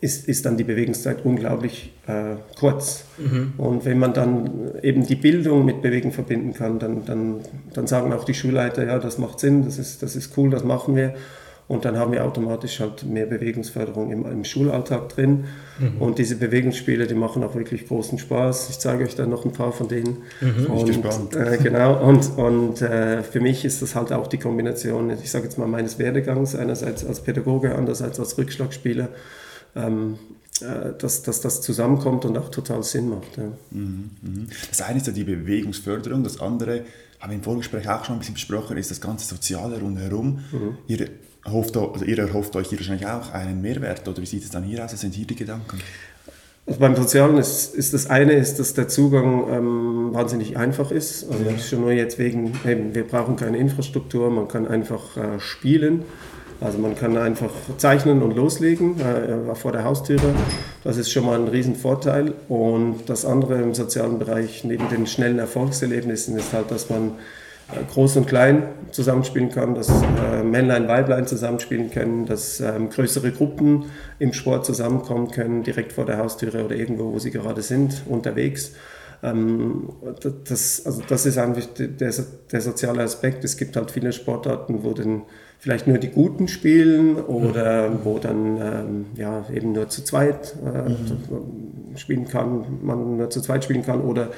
ist, 0.00 0.28
ist 0.28 0.46
dann 0.46 0.56
die 0.56 0.64
Bewegungszeit 0.64 1.24
unglaublich 1.24 1.92
äh, 2.06 2.36
kurz. 2.58 3.04
Mhm. 3.18 3.54
Und 3.58 3.84
wenn 3.84 3.98
man 3.98 4.14
dann 4.14 4.72
eben 4.82 5.06
die 5.06 5.16
Bildung 5.16 5.64
mit 5.64 5.82
Bewegung 5.82 6.12
verbinden 6.12 6.54
kann, 6.54 6.78
dann, 6.78 7.04
dann, 7.04 7.40
dann 7.74 7.86
sagen 7.86 8.12
auch 8.12 8.24
die 8.24 8.34
Schulleiter, 8.34 8.86
ja, 8.86 8.98
das 8.98 9.18
macht 9.18 9.40
Sinn, 9.40 9.64
das 9.64 9.78
ist, 9.78 10.02
das 10.02 10.16
ist 10.16 10.36
cool, 10.36 10.50
das 10.50 10.64
machen 10.64 10.96
wir. 10.96 11.14
Und 11.68 11.84
dann 11.84 11.96
haben 11.96 12.12
wir 12.12 12.24
automatisch 12.24 12.80
halt 12.80 13.04
mehr 13.04 13.24
Bewegungsförderung 13.24 14.10
im, 14.10 14.26
im 14.30 14.44
Schulalltag 14.44 15.08
drin. 15.10 15.44
Mhm. 15.78 16.02
Und 16.02 16.18
diese 16.18 16.36
Bewegungsspiele, 16.36 17.06
die 17.06 17.14
machen 17.14 17.42
auch 17.44 17.54
wirklich 17.54 17.86
großen 17.86 18.18
Spaß. 18.18 18.68
Ich 18.70 18.78
zeige 18.78 19.04
euch 19.04 19.14
dann 19.14 19.30
noch 19.30 19.44
ein 19.44 19.52
paar 19.52 19.72
von 19.72 19.88
denen. 19.88 20.18
Mhm. 20.40 20.66
Und, 20.66 21.36
äh, 21.36 21.58
genau. 21.62 22.02
Und, 22.06 22.36
und 22.36 22.82
äh, 22.82 23.22
für 23.22 23.40
mich 23.40 23.64
ist 23.64 23.80
das 23.80 23.94
halt 23.94 24.12
auch 24.12 24.26
die 24.26 24.38
Kombination, 24.38 25.10
ich 25.10 25.30
sage 25.30 25.44
jetzt 25.44 25.56
mal, 25.56 25.68
meines 25.68 25.98
Werdegangs, 25.98 26.54
einerseits 26.54 27.06
als 27.06 27.20
Pädagoge, 27.20 27.74
andererseits 27.74 28.20
als 28.20 28.36
Rückschlagspieler. 28.36 29.08
Ähm, 29.74 30.18
äh, 30.41 30.41
dass, 30.98 31.22
dass 31.22 31.40
das 31.40 31.60
zusammenkommt 31.60 32.24
und 32.24 32.36
auch 32.38 32.50
total 32.50 32.82
Sinn 32.82 33.08
macht. 33.08 33.36
Ja. 33.36 33.44
Mhm, 33.70 34.10
mhm. 34.22 34.46
Das 34.68 34.82
eine 34.82 34.98
ist 34.98 35.06
ja 35.06 35.12
die 35.12 35.24
Bewegungsförderung, 35.24 36.24
das 36.24 36.40
andere, 36.40 36.84
haben 37.20 37.30
wir 37.30 37.36
im 37.36 37.42
Vorgespräch 37.42 37.88
auch 37.88 38.04
schon 38.04 38.16
ein 38.16 38.18
bisschen 38.18 38.34
besprochen, 38.34 38.76
ist 38.76 38.90
das 38.90 39.00
ganze 39.00 39.26
Soziale 39.26 39.80
rundherum. 39.80 40.40
Mhm. 40.50 40.78
Ihr 40.88 41.08
hofft, 41.46 41.76
also 41.76 42.04
ihr 42.04 42.18
erhofft 42.18 42.54
euch 42.56 42.68
hier 42.68 42.78
wahrscheinlich 42.78 43.06
auch 43.06 43.32
einen 43.32 43.60
Mehrwert 43.60 44.06
oder 44.08 44.20
wie 44.20 44.26
sieht 44.26 44.44
es 44.44 44.50
dann 44.50 44.64
hier 44.64 44.84
aus? 44.84 44.92
Was 44.92 45.00
sind 45.00 45.14
hier 45.14 45.26
die 45.26 45.36
Gedanken? 45.36 45.78
Also 46.64 46.78
beim 46.78 46.94
Sozialen 46.94 47.38
ist, 47.38 47.74
ist 47.74 47.92
das 47.92 48.08
eine, 48.08 48.34
ist, 48.34 48.60
dass 48.60 48.74
der 48.74 48.86
Zugang 48.86 49.48
ähm, 49.50 50.08
wahnsinnig 50.12 50.56
einfach 50.56 50.92
ist. 50.92 51.28
Also 51.28 51.42
ja. 51.44 51.58
schon 51.58 51.80
nur 51.80 51.90
jetzt 51.90 52.18
wegen, 52.18 52.52
eben, 52.64 52.94
wir 52.94 53.04
brauchen 53.04 53.34
keine 53.34 53.58
Infrastruktur, 53.58 54.30
man 54.30 54.46
kann 54.46 54.68
einfach 54.68 55.16
äh, 55.16 55.40
spielen. 55.40 56.04
Also 56.62 56.78
man 56.78 56.94
kann 56.94 57.16
einfach 57.16 57.50
zeichnen 57.76 58.22
und 58.22 58.36
loslegen 58.36 59.00
äh, 59.00 59.54
vor 59.54 59.72
der 59.72 59.84
Haustüre. 59.84 60.34
Das 60.84 60.96
ist 60.96 61.10
schon 61.10 61.26
mal 61.26 61.38
ein 61.38 61.48
Riesenvorteil. 61.48 62.34
Und 62.48 63.00
das 63.06 63.24
andere 63.24 63.60
im 63.60 63.74
sozialen 63.74 64.18
Bereich, 64.18 64.62
neben 64.64 64.88
den 64.88 65.06
schnellen 65.06 65.38
Erfolgserlebnissen, 65.38 66.36
ist 66.36 66.52
halt, 66.52 66.70
dass 66.70 66.88
man 66.88 67.12
äh, 67.72 67.82
groß 67.92 68.16
und 68.18 68.26
klein 68.28 68.64
zusammenspielen 68.92 69.50
kann, 69.50 69.74
dass 69.74 69.88
äh, 69.88 70.44
Männlein, 70.44 70.86
Weiblein 70.86 71.26
zusammenspielen 71.26 71.90
können, 71.90 72.26
dass 72.26 72.60
ähm, 72.60 72.90
größere 72.90 73.32
Gruppen 73.32 73.86
im 74.20 74.32
Sport 74.32 74.64
zusammenkommen 74.64 75.30
können, 75.30 75.64
direkt 75.64 75.92
vor 75.92 76.06
der 76.06 76.18
Haustüre 76.18 76.64
oder 76.64 76.76
irgendwo, 76.76 77.12
wo 77.12 77.18
sie 77.18 77.30
gerade 77.32 77.62
sind, 77.62 78.02
unterwegs. 78.08 78.72
Ähm, 79.24 79.88
das, 80.44 80.84
also 80.84 81.02
das 81.08 81.26
ist 81.26 81.38
einfach 81.38 81.66
der, 81.76 82.12
der 82.52 82.60
soziale 82.60 83.02
Aspekt. 83.02 83.44
Es 83.44 83.56
gibt 83.56 83.76
halt 83.76 83.90
viele 83.90 84.12
Sportarten, 84.12 84.82
wo 84.82 84.92
dann 84.92 85.22
vielleicht 85.62 85.86
nur 85.86 85.98
die 85.98 86.08
Guten 86.08 86.48
spielen 86.48 87.14
oder 87.14 87.88
mhm. 87.88 87.98
wo 88.02 88.18
dann 88.18 88.56
ähm, 88.56 89.06
ja, 89.14 89.46
eben 89.54 89.70
nur 89.70 89.88
zu 89.88 90.02
zweit 90.02 90.56
äh, 90.60 90.88
mhm. 90.88 91.96
spielen 91.96 92.26
kann, 92.26 92.80
man 92.82 93.16
nur 93.18 93.30
zu 93.30 93.40
zweit 93.40 93.62
spielen 93.62 93.84
kann 93.84 94.00
oder 94.00 94.30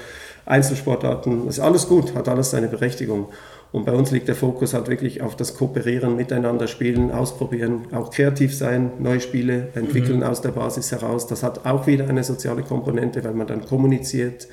Einzelsportarten. 0.45 1.47
Das 1.47 1.57
ist 1.57 1.65
alles 1.65 1.89
gut, 1.89 2.15
hat 2.15 2.29
alles 2.29 2.51
seine 2.51 2.69
Berechtigung. 2.69 3.29
Und 3.73 3.87
bei 3.87 3.93
uns 3.93 4.11
liegt 4.11 4.29
der 4.29 4.35
Fokus 4.35 4.75
halt 4.75 4.89
wirklich 4.89 5.23
auf 5.23 5.35
das 5.35 5.57
Kooperieren, 5.57 6.15
miteinander 6.15 6.67
spielen, 6.67 7.11
ausprobieren, 7.11 7.87
auch 7.93 8.11
kreativ 8.11 8.55
sein, 8.55 8.91
neue 8.99 9.21
Spiele 9.21 9.69
entwickeln 9.75 10.19
mhm. 10.19 10.25
aus 10.25 10.43
der 10.43 10.51
Basis 10.51 10.93
heraus. 10.93 11.27
Das 11.27 11.43
hat 11.43 11.65
auch 11.65 11.87
wieder 11.87 12.07
eine 12.07 12.23
soziale 12.23 12.63
Komponente, 12.63 13.25
weil 13.25 13.33
man 13.33 13.47
dann 13.47 13.65
kommuniziert, 13.65 14.47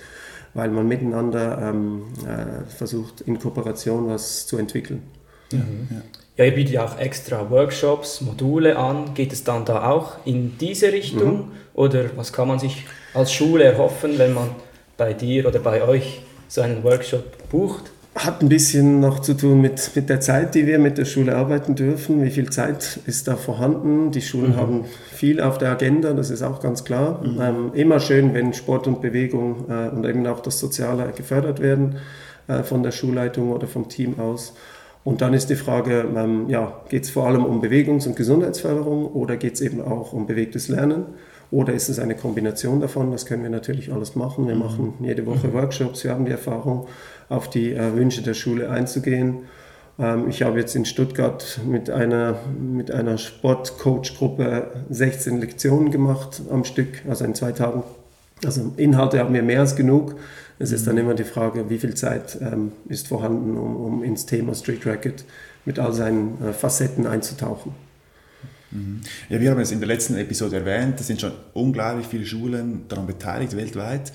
weil 0.53 0.69
man 0.69 0.87
miteinander 0.87 1.69
ähm, 1.69 2.03
äh, 2.25 2.63
versucht, 2.73 3.19
in 3.19 3.39
Kooperation 3.39 4.07
was 4.07 4.47
zu 4.47 4.57
entwickeln. 4.57 5.01
Ja. 5.51 5.59
ja, 5.59 6.01
ihr 6.45 6.55
bietet 6.55 6.73
ja 6.73 6.85
auch 6.85 6.97
extra 6.97 7.49
Workshops, 7.49 8.21
Module 8.21 8.77
an. 8.77 9.13
Geht 9.13 9.33
es 9.33 9.43
dann 9.43 9.65
da 9.65 9.89
auch 9.89 10.25
in 10.25 10.57
diese 10.59 10.91
Richtung? 10.91 11.33
Mhm. 11.33 11.51
Oder 11.73 12.05
was 12.15 12.33
kann 12.33 12.47
man 12.47 12.59
sich 12.59 12.85
als 13.13 13.31
Schule 13.33 13.63
erhoffen, 13.63 14.17
wenn 14.17 14.33
man 14.33 14.49
bei 14.97 15.13
dir 15.13 15.47
oder 15.47 15.59
bei 15.59 15.83
euch 15.83 16.21
so 16.47 16.61
einen 16.61 16.83
Workshop 16.83 17.49
bucht? 17.49 17.91
Hat 18.13 18.41
ein 18.41 18.49
bisschen 18.49 18.99
noch 18.99 19.19
zu 19.19 19.35
tun 19.35 19.61
mit, 19.61 19.91
mit 19.95 20.09
der 20.09 20.19
Zeit, 20.19 20.53
die 20.53 20.67
wir 20.67 20.79
mit 20.79 20.97
der 20.97 21.05
Schule 21.05 21.35
arbeiten 21.35 21.75
dürfen. 21.75 22.21
Wie 22.23 22.29
viel 22.29 22.49
Zeit 22.49 22.99
ist 23.05 23.27
da 23.29 23.37
vorhanden? 23.37 24.11
Die 24.11 24.21
Schulen 24.21 24.51
mhm. 24.51 24.57
haben 24.57 24.85
viel 25.13 25.39
auf 25.39 25.57
der 25.57 25.71
Agenda, 25.71 26.13
das 26.13 26.29
ist 26.29 26.43
auch 26.43 26.61
ganz 26.61 26.83
klar. 26.83 27.21
Mhm. 27.23 27.41
Ähm, 27.41 27.71
immer 27.73 28.01
schön, 28.01 28.33
wenn 28.33 28.53
Sport 28.53 28.87
und 28.87 29.01
Bewegung 29.01 29.65
äh, 29.69 29.87
und 29.89 30.05
eben 30.05 30.27
auch 30.27 30.41
das 30.41 30.59
Soziale 30.59 31.13
gefördert 31.15 31.61
werden 31.61 31.99
äh, 32.49 32.63
von 32.63 32.83
der 32.83 32.91
Schulleitung 32.91 33.51
oder 33.51 33.67
vom 33.67 33.87
Team 33.87 34.19
aus. 34.19 34.53
Und 35.03 35.21
dann 35.21 35.33
ist 35.33 35.49
die 35.49 35.55
Frage, 35.55 36.05
ähm, 36.15 36.47
ja, 36.47 36.81
geht 36.89 37.03
es 37.03 37.09
vor 37.09 37.27
allem 37.27 37.43
um 37.43 37.61
Bewegungs- 37.61 38.05
und 38.07 38.15
Gesundheitsförderung 38.15 39.07
oder 39.07 39.35
geht 39.35 39.55
es 39.55 39.61
eben 39.61 39.81
auch 39.81 40.13
um 40.13 40.27
bewegtes 40.27 40.67
Lernen? 40.67 41.05
Oder 41.49 41.73
ist 41.73 41.89
es 41.89 41.99
eine 41.99 42.15
Kombination 42.15 42.79
davon? 42.79 43.11
Das 43.11 43.25
können 43.25 43.43
wir 43.43 43.49
natürlich 43.49 43.91
alles 43.91 44.15
machen. 44.15 44.47
Wir 44.47 44.55
mhm. 44.55 44.61
machen 44.61 44.93
jede 45.01 45.25
Woche 45.25 45.47
mhm. 45.47 45.53
Workshops. 45.53 46.03
Wir 46.03 46.11
haben 46.11 46.25
die 46.25 46.31
Erfahrung, 46.31 46.87
auf 47.29 47.49
die 47.49 47.73
äh, 47.73 47.95
Wünsche 47.95 48.21
der 48.21 48.35
Schule 48.35 48.69
einzugehen. 48.69 49.39
Ähm, 49.99 50.29
ich 50.29 50.43
habe 50.43 50.59
jetzt 50.59 50.75
in 50.75 50.85
Stuttgart 50.85 51.59
mit 51.65 51.89
einer, 51.89 52.35
mit 52.59 52.91
einer 52.91 53.17
Sportcoach-Gruppe 53.17 54.67
16 54.89 55.41
Lektionen 55.41 55.91
gemacht 55.91 56.41
am 56.49 56.63
Stück, 56.63 57.03
also 57.09 57.25
in 57.25 57.35
zwei 57.35 57.51
Tagen. 57.51 57.83
Also 58.45 58.71
Inhalte 58.77 59.19
haben 59.19 59.33
wir 59.33 59.43
mehr 59.43 59.59
als 59.59 59.75
genug. 59.75 60.15
Es 60.61 60.71
ist 60.71 60.85
dann 60.85 60.97
immer 60.97 61.15
die 61.15 61.23
Frage, 61.23 61.69
wie 61.69 61.79
viel 61.79 61.95
Zeit 61.95 62.37
ähm, 62.39 62.71
ist 62.87 63.07
vorhanden, 63.07 63.57
um, 63.57 63.75
um, 63.75 64.03
ins 64.03 64.27
Thema 64.27 64.53
Street 64.53 64.85
Racket 64.85 65.25
mit 65.65 65.79
all 65.79 65.93
seinen 65.93 66.43
äh, 66.43 66.53
Facetten 66.53 67.07
einzutauchen. 67.07 67.73
Mhm. 68.69 69.01
Ja, 69.29 69.39
wir 69.39 69.51
haben 69.51 69.59
es 69.59 69.71
in 69.71 69.79
der 69.79 69.87
letzten 69.87 70.15
Episode 70.15 70.57
erwähnt, 70.57 70.99
es 70.99 71.07
sind 71.07 71.19
schon 71.19 71.31
unglaublich 71.53 72.05
viele 72.07 72.25
Schulen 72.25 72.83
daran 72.87 73.07
beteiligt 73.07 73.55
weltweit. 73.57 74.13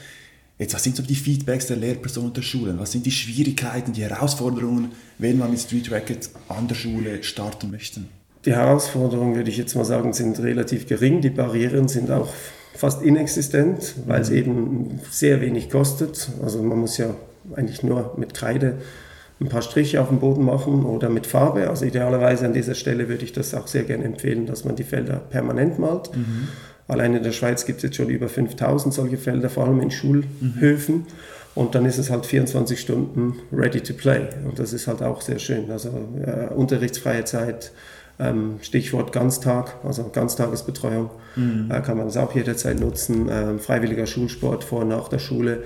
Jetzt, 0.59 0.73
was 0.73 0.85
sind 0.85 0.97
so 0.97 1.03
die 1.03 1.17
Feedbacks 1.17 1.67
der 1.67 1.77
Lehrpersonen 1.77 2.33
der 2.33 2.43
Schulen? 2.43 2.79
Was 2.79 2.93
sind 2.93 3.05
die 3.05 3.11
Schwierigkeiten, 3.11 3.93
die 3.93 4.03
Herausforderungen, 4.03 4.93
wenn 5.19 5.37
man 5.37 5.51
mit 5.51 5.61
Street 5.61 5.91
Racket 5.91 6.31
an 6.49 6.69
der 6.69 6.77
Schule 6.77 7.23
starten 7.25 7.71
möchte? 7.71 8.03
Die 8.47 8.55
Herausforderungen, 8.55 9.35
würde 9.35 9.51
ich 9.51 9.59
jetzt 9.59 9.75
mal 9.75 9.85
sagen, 9.85 10.13
sind 10.13 10.39
relativ 10.39 10.87
gering. 10.87 11.21
Die 11.21 11.31
Barrieren 11.31 11.89
sind 11.89 12.11
auch 12.11 12.33
fast 12.77 13.03
inexistent, 13.03 13.95
weil 14.07 14.21
es 14.21 14.31
mhm. 14.31 14.37
eben 14.37 15.01
sehr 15.11 15.41
wenig 15.41 15.71
kostet. 15.71 16.29
Also 16.43 16.63
man 16.63 16.79
muss 16.79 16.99
ja 16.99 17.15
eigentlich 17.55 17.83
nur 17.83 18.15
mit 18.17 18.35
Kreide 18.35 18.75
ein 19.41 19.49
paar 19.49 19.63
Striche 19.63 20.01
auf 20.01 20.09
dem 20.09 20.19
Boden 20.19 20.45
machen 20.45 20.85
oder 20.85 21.09
mit 21.09 21.27
Farbe. 21.27 21.69
Also 21.69 21.85
idealerweise 21.85 22.47
an 22.47 22.55
dieser 22.55 22.75
Stelle 22.75 23.09
würde 23.09 23.25
ich 23.25 23.33
das 23.33 23.55
auch 23.55 23.67
sehr 23.67 23.85
gerne 23.85 24.05
empfehlen, 24.05 24.47
dass 24.47 24.65
man 24.65 24.77
die 24.77 24.85
Felder 24.85 25.17
permanent 25.17 25.79
malt. 25.79 26.11
Mhm. 26.17 26.49
Allein 26.89 27.15
in 27.15 27.23
der 27.23 27.33
Schweiz 27.33 27.67
gibt 27.67 27.79
es 27.79 27.83
jetzt 27.83 27.97
schon 27.97 28.09
über 28.09 28.29
5000 28.29 28.95
solche 28.95 29.19
Felder, 29.19 29.51
vor 29.51 29.67
allem 29.67 29.81
in 29.81 29.91
Schulhöfen. 29.91 30.95
Mhm. 30.95 31.07
Und 31.55 31.75
dann 31.75 31.87
ist 31.87 31.99
es 31.99 32.11
halt 32.11 32.27
24 32.27 32.79
Stunden 32.79 33.37
ready 33.51 33.81
to 33.81 33.95
play. 33.95 34.29
Und 34.45 34.59
das 34.59 34.73
ist 34.73 34.87
halt 34.87 35.03
auch 35.03 35.23
sehr 35.23 35.39
schön. 35.39 35.71
Also 35.71 35.89
äh, 36.25 36.53
unterrichtsfreie 36.55 37.25
Zeit, 37.25 37.73
Stichwort 38.63 39.13
Ganztag, 39.13 39.75
also 39.85 40.11
Ganztagesbetreuung, 40.13 41.11
mhm. 41.37 41.71
äh, 41.71 41.81
kann 41.81 41.99
man 41.99 42.07
das 42.07 42.17
auch 42.17 42.35
jederzeit 42.35 42.81
nutzen. 42.81 43.29
Ähm, 43.31 43.59
freiwilliger 43.59 44.07
Schulsport 44.07 44.65
vor 44.65 44.83
und 44.83 44.89
nach 44.89 45.09
der 45.09 45.19
Schule. 45.19 45.65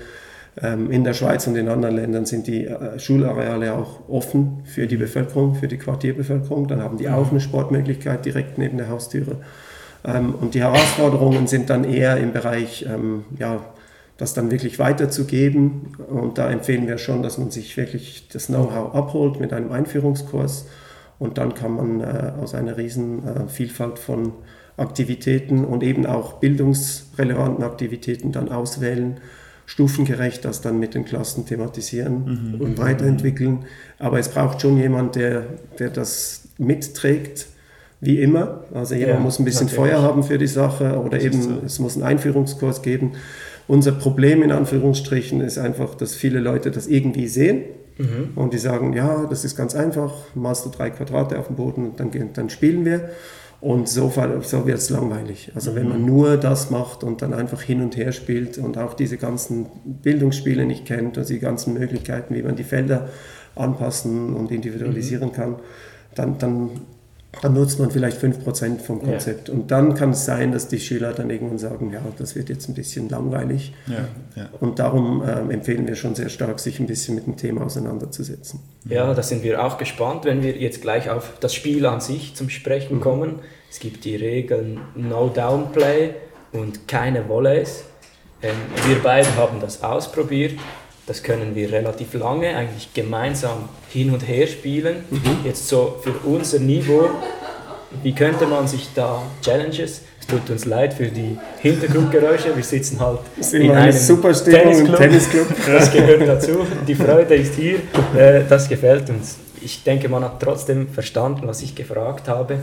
Ähm, 0.61 0.91
in 0.91 1.05
der 1.05 1.13
Schweiz 1.13 1.47
und 1.47 1.55
in 1.55 1.69
anderen 1.69 1.95
Ländern 1.95 2.25
sind 2.25 2.45
die 2.45 2.65
äh, 2.65 2.99
Schulareale 2.99 3.73
auch 3.73 4.09
offen 4.09 4.63
für 4.65 4.85
die 4.85 4.97
Bevölkerung, 4.97 5.55
für 5.55 5.69
die 5.69 5.77
Quartierbevölkerung. 5.77 6.67
Dann 6.67 6.81
haben 6.81 6.97
die 6.97 7.07
auch 7.07 7.31
eine 7.31 7.39
Sportmöglichkeit 7.39 8.25
direkt 8.25 8.57
neben 8.57 8.77
der 8.77 8.89
Haustüre. 8.89 9.37
Ähm, 10.03 10.35
und 10.35 10.53
die 10.53 10.61
Herausforderungen 10.61 11.47
sind 11.47 11.69
dann 11.69 11.85
eher 11.85 12.17
im 12.17 12.33
Bereich, 12.33 12.85
ähm, 12.85 13.23
ja, 13.39 13.61
das 14.17 14.33
dann 14.33 14.51
wirklich 14.51 14.77
weiterzugeben. 14.77 15.95
Und 16.09 16.37
da 16.37 16.51
empfehlen 16.51 16.85
wir 16.85 16.97
schon, 16.97 17.23
dass 17.23 17.37
man 17.37 17.49
sich 17.49 17.77
wirklich 17.77 18.27
das 18.31 18.47
Know-how 18.47 18.93
abholt 18.93 19.39
mit 19.39 19.53
einem 19.53 19.71
Einführungskurs. 19.71 20.65
Und 21.21 21.37
dann 21.37 21.53
kann 21.53 21.75
man 21.75 22.01
äh, 22.01 22.31
aus 22.41 22.55
einer 22.55 22.77
riesen 22.77 23.19
äh, 23.27 23.47
Vielfalt 23.47 23.99
von 23.99 24.33
Aktivitäten 24.75 25.63
und 25.65 25.83
eben 25.83 26.07
auch 26.07 26.39
bildungsrelevanten 26.39 27.63
Aktivitäten 27.63 28.31
dann 28.31 28.49
auswählen, 28.49 29.17
stufengerecht 29.67 30.43
das 30.43 30.61
dann 30.61 30.79
mit 30.79 30.95
den 30.95 31.05
Klassen 31.05 31.45
thematisieren 31.45 32.55
mhm. 32.55 32.61
und 32.61 32.79
weiterentwickeln. 32.79 33.65
Aber 33.99 34.17
es 34.17 34.29
braucht 34.29 34.61
schon 34.61 34.79
jemand, 34.79 35.15
der, 35.15 35.43
der 35.77 35.91
das 35.91 36.47
mitträgt, 36.57 37.45
wie 37.99 38.19
immer. 38.19 38.63
Also 38.73 38.95
jemand 38.95 39.19
ja, 39.19 39.23
muss 39.23 39.37
ein 39.37 39.45
bisschen 39.45 39.67
natürlich. 39.67 39.91
Feuer 39.91 40.01
haben 40.01 40.23
für 40.23 40.39
die 40.39 40.47
Sache 40.47 40.99
oder 40.99 41.21
eben 41.21 41.39
so. 41.39 41.61
es 41.63 41.77
muss 41.77 41.97
einen 41.97 42.03
Einführungskurs 42.03 42.81
geben. 42.81 43.11
Unser 43.67 43.91
Problem 43.91 44.41
in 44.41 44.51
Anführungsstrichen 44.51 45.39
ist 45.41 45.59
einfach, 45.59 45.93
dass 45.93 46.15
viele 46.15 46.39
Leute 46.39 46.71
das 46.71 46.87
irgendwie 46.87 47.27
sehen 47.27 47.65
mhm. 48.01 48.31
und 48.35 48.53
die 48.53 48.57
sagen, 48.57 48.93
ja, 48.93 49.25
das 49.29 49.45
ist 49.45 49.55
ganz 49.55 49.75
einfach, 49.75 50.13
malst 50.35 50.65
du 50.65 50.69
drei 50.69 50.89
Quadrate 50.89 51.39
auf 51.39 51.47
dem 51.47 51.55
Boden 51.55 51.91
und 51.91 51.99
dann, 51.99 52.11
dann 52.33 52.49
spielen 52.49 52.85
wir. 52.85 53.09
Und 53.61 53.87
so, 53.87 54.11
so 54.41 54.65
wird 54.65 54.79
es 54.79 54.89
langweilig. 54.89 55.51
Also 55.53 55.75
wenn 55.75 55.87
man 55.87 56.01
mhm. 56.01 56.07
nur 56.07 56.37
das 56.37 56.71
macht 56.71 57.03
und 57.03 57.21
dann 57.21 57.31
einfach 57.31 57.61
hin 57.61 57.83
und 57.83 57.95
her 57.95 58.11
spielt 58.11 58.57
und 58.57 58.79
auch 58.79 58.95
diese 58.95 59.17
ganzen 59.17 59.67
Bildungsspiele 59.85 60.65
nicht 60.65 60.85
kennt, 60.85 61.19
also 61.19 61.31
die 61.31 61.39
ganzen 61.39 61.75
Möglichkeiten, 61.75 62.33
wie 62.33 62.41
man 62.41 62.55
die 62.55 62.63
Felder 62.63 63.09
anpassen 63.55 64.33
und 64.33 64.49
individualisieren 64.51 65.29
mhm. 65.29 65.33
kann, 65.33 65.55
dann, 66.15 66.39
dann, 66.39 66.69
dann 67.41 67.53
nutzt 67.53 67.79
man 67.79 67.91
vielleicht 67.91 68.21
5% 68.21 68.79
vom 68.79 69.01
Konzept. 69.01 69.47
Ja. 69.47 69.53
Und 69.53 69.71
dann 69.71 69.95
kann 69.95 70.11
es 70.11 70.25
sein, 70.25 70.51
dass 70.51 70.67
die 70.67 70.79
Schüler 70.79 71.13
dann 71.13 71.29
irgendwann 71.29 71.57
sagen, 71.57 71.91
ja, 71.91 72.01
das 72.17 72.35
wird 72.35 72.49
jetzt 72.49 72.67
ein 72.67 72.73
bisschen 72.73 73.07
langweilig. 73.07 73.73
Ja, 73.87 74.07
ja. 74.35 74.49
Und 74.59 74.79
darum 74.79 75.23
äh, 75.23 75.53
empfehlen 75.53 75.87
wir 75.87 75.95
schon 75.95 76.13
sehr 76.13 76.29
stark, 76.29 76.59
sich 76.59 76.79
ein 76.79 76.87
bisschen 76.87 77.15
mit 77.15 77.25
dem 77.25 77.37
Thema 77.37 77.63
auseinanderzusetzen. 77.65 78.59
Ja, 78.85 79.13
da 79.13 79.23
sind 79.23 79.43
wir 79.43 79.63
auch 79.63 79.77
gespannt, 79.77 80.25
wenn 80.25 80.43
wir 80.43 80.57
jetzt 80.57 80.81
gleich 80.81 81.09
auf 81.09 81.33
das 81.39 81.53
Spiel 81.53 81.85
an 81.85 82.01
sich 82.01 82.35
zum 82.35 82.49
Sprechen 82.49 82.97
mhm. 82.97 83.01
kommen. 83.01 83.39
Es 83.69 83.79
gibt 83.79 84.03
die 84.03 84.17
Regeln 84.17 84.81
No 84.95 85.29
Downplay 85.29 86.15
und 86.51 86.87
keine 86.87 87.29
Volleys. 87.29 87.85
Ähm, 88.43 88.55
wir 88.87 89.01
beide 89.01 89.33
haben 89.37 89.61
das 89.61 89.83
ausprobiert. 89.83 90.59
Das 91.07 91.23
können 91.23 91.55
wir 91.55 91.71
relativ 91.71 92.13
lange 92.13 92.55
eigentlich 92.55 92.93
gemeinsam 92.93 93.69
hin 93.89 94.13
und 94.13 94.27
her 94.27 94.47
spielen. 94.47 95.03
Mhm. 95.09 95.39
Jetzt 95.43 95.67
so 95.67 95.97
für 96.01 96.13
unser 96.27 96.59
Niveau, 96.59 97.09
wie 98.03 98.13
könnte 98.13 98.45
man 98.45 98.67
sich 98.67 98.89
da 98.93 99.21
Challenges 99.41 100.01
es 100.21 100.27
tut 100.27 100.49
uns 100.51 100.65
leid 100.65 100.93
für 100.93 101.07
die 101.07 101.35
Hintergrundgeräusche. 101.61 102.55
Wir 102.55 102.63
sitzen 102.63 102.99
halt 102.99 103.19
in 103.53 103.71
einem 103.71 103.91
super 103.91 104.31
Tennisclub. 104.31 104.95
Tennisclub. 104.95 105.47
Das 105.65 105.91
gehört 105.91 106.27
dazu. 106.27 106.65
Die 106.87 106.95
Freude 106.95 107.35
ist 107.35 107.55
hier. 107.55 107.79
Äh, 108.15 108.43
das 108.47 108.69
gefällt 108.69 109.09
uns. 109.09 109.37
ich 109.61 109.83
denke, 109.83 110.09
man 110.09 110.23
hat 110.23 110.39
trotzdem 110.39 110.89
verstanden, 110.89 111.47
was 111.47 111.61
ich 111.61 111.75
gefragt 111.75 112.27
habe. 112.27 112.55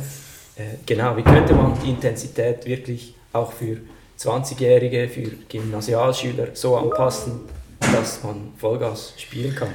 Äh, 0.57 0.63
genau, 0.87 1.17
wie 1.17 1.23
könnte 1.23 1.53
man 1.55 1.75
die 1.85 1.91
Intensität 1.91 2.65
wirklich 2.65 3.15
auch 3.33 3.53
für 3.53 3.79
20-Jährige, 4.19 5.09
für 5.09 5.31
Gymnasialschüler 5.49 6.49
so 6.55 6.77
anpassen, 6.77 7.41
dass 7.93 8.23
man 8.23 8.53
Vollgas 8.57 9.15
spielen 9.17 9.55
kann? 9.55 9.69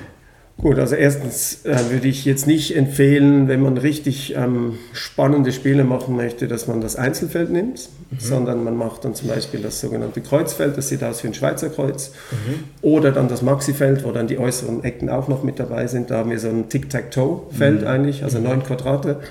Gut, 0.58 0.78
also 0.78 0.96
erstens 0.96 1.66
äh, 1.66 1.90
würde 1.90 2.08
ich 2.08 2.26
jetzt 2.26 2.46
nicht 2.46 2.76
empfehlen, 2.76 3.48
wenn 3.48 3.62
man 3.62 3.78
richtig 3.78 4.36
ähm, 4.36 4.78
spannende 4.94 5.52
Spiele 5.52 5.84
machen 5.84 6.16
möchte, 6.16 6.48
dass 6.48 6.68
man 6.68 6.80
das 6.80 6.96
Einzelfeld 6.96 7.50
nimmt, 7.50 7.90
mhm. 8.12 8.20
sondern 8.20 8.64
man 8.64 8.78
macht 8.78 9.04
dann 9.04 9.16
zum 9.16 9.30
Beispiel 9.30 9.62
das 9.62 9.82
sogenannte 9.82 10.22
Kreuzfeld, 10.22 10.78
das 10.78 10.90
sieht 10.90 11.04
aus 11.04 11.24
wie 11.24 11.28
ein 11.28 11.34
Schweizer 11.34 11.70
Kreuz, 11.70 12.12
mhm. 12.32 12.66
oder 12.82 13.12
dann 13.12 13.28
das 13.28 13.42
Maxifeld, 13.42 14.04
wo 14.06 14.12
dann 14.12 14.28
die 14.28 14.38
äußeren 14.38 14.84
Ecken 14.84 15.10
auch 15.10 15.28
noch 15.28 15.44
mit 15.44 15.60
dabei 15.60 15.88
sind. 15.88 16.12
Da 16.12 16.20
haben 16.20 16.30
wir 16.30 16.40
so 16.40 16.50
ein 16.50 16.70
Tic-Tac-Toe-Feld 16.70 17.82
mhm. 17.82 17.88
eigentlich, 17.88 18.24
also 18.24 18.38
mhm. 18.38 18.46
neun 18.46 18.64
Quadrate. 18.64 19.22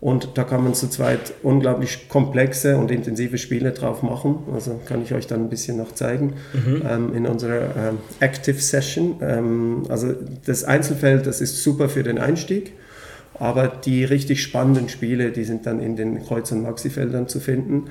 Und 0.00 0.30
da 0.34 0.44
kann 0.44 0.62
man 0.62 0.74
zu 0.74 0.88
zweit 0.88 1.32
unglaublich 1.42 2.08
komplexe 2.08 2.76
und 2.76 2.90
intensive 2.90 3.38
Spiele 3.38 3.72
drauf 3.72 4.02
machen. 4.02 4.40
Also 4.52 4.80
kann 4.86 5.02
ich 5.02 5.14
euch 5.14 5.26
dann 5.26 5.40
ein 5.40 5.48
bisschen 5.48 5.78
noch 5.78 5.92
zeigen 5.92 6.34
mhm. 6.52 6.82
ähm, 6.88 7.14
in 7.14 7.26
unserer 7.26 7.74
ähm, 7.76 7.98
Active 8.20 8.60
Session. 8.60 9.16
Ähm, 9.22 9.84
also 9.88 10.14
das 10.44 10.64
Einzelfeld, 10.64 11.26
das 11.26 11.40
ist 11.40 11.62
super 11.62 11.88
für 11.88 12.02
den 12.02 12.18
Einstieg. 12.18 12.74
Aber 13.38 13.68
die 13.68 14.04
richtig 14.04 14.42
spannenden 14.42 14.88
Spiele, 14.88 15.30
die 15.30 15.44
sind 15.44 15.66
dann 15.66 15.80
in 15.80 15.96
den 15.96 16.24
Kreuz- 16.24 16.52
und 16.52 16.62
Maxifeldern 16.62 17.28
zu 17.28 17.40
finden 17.40 17.84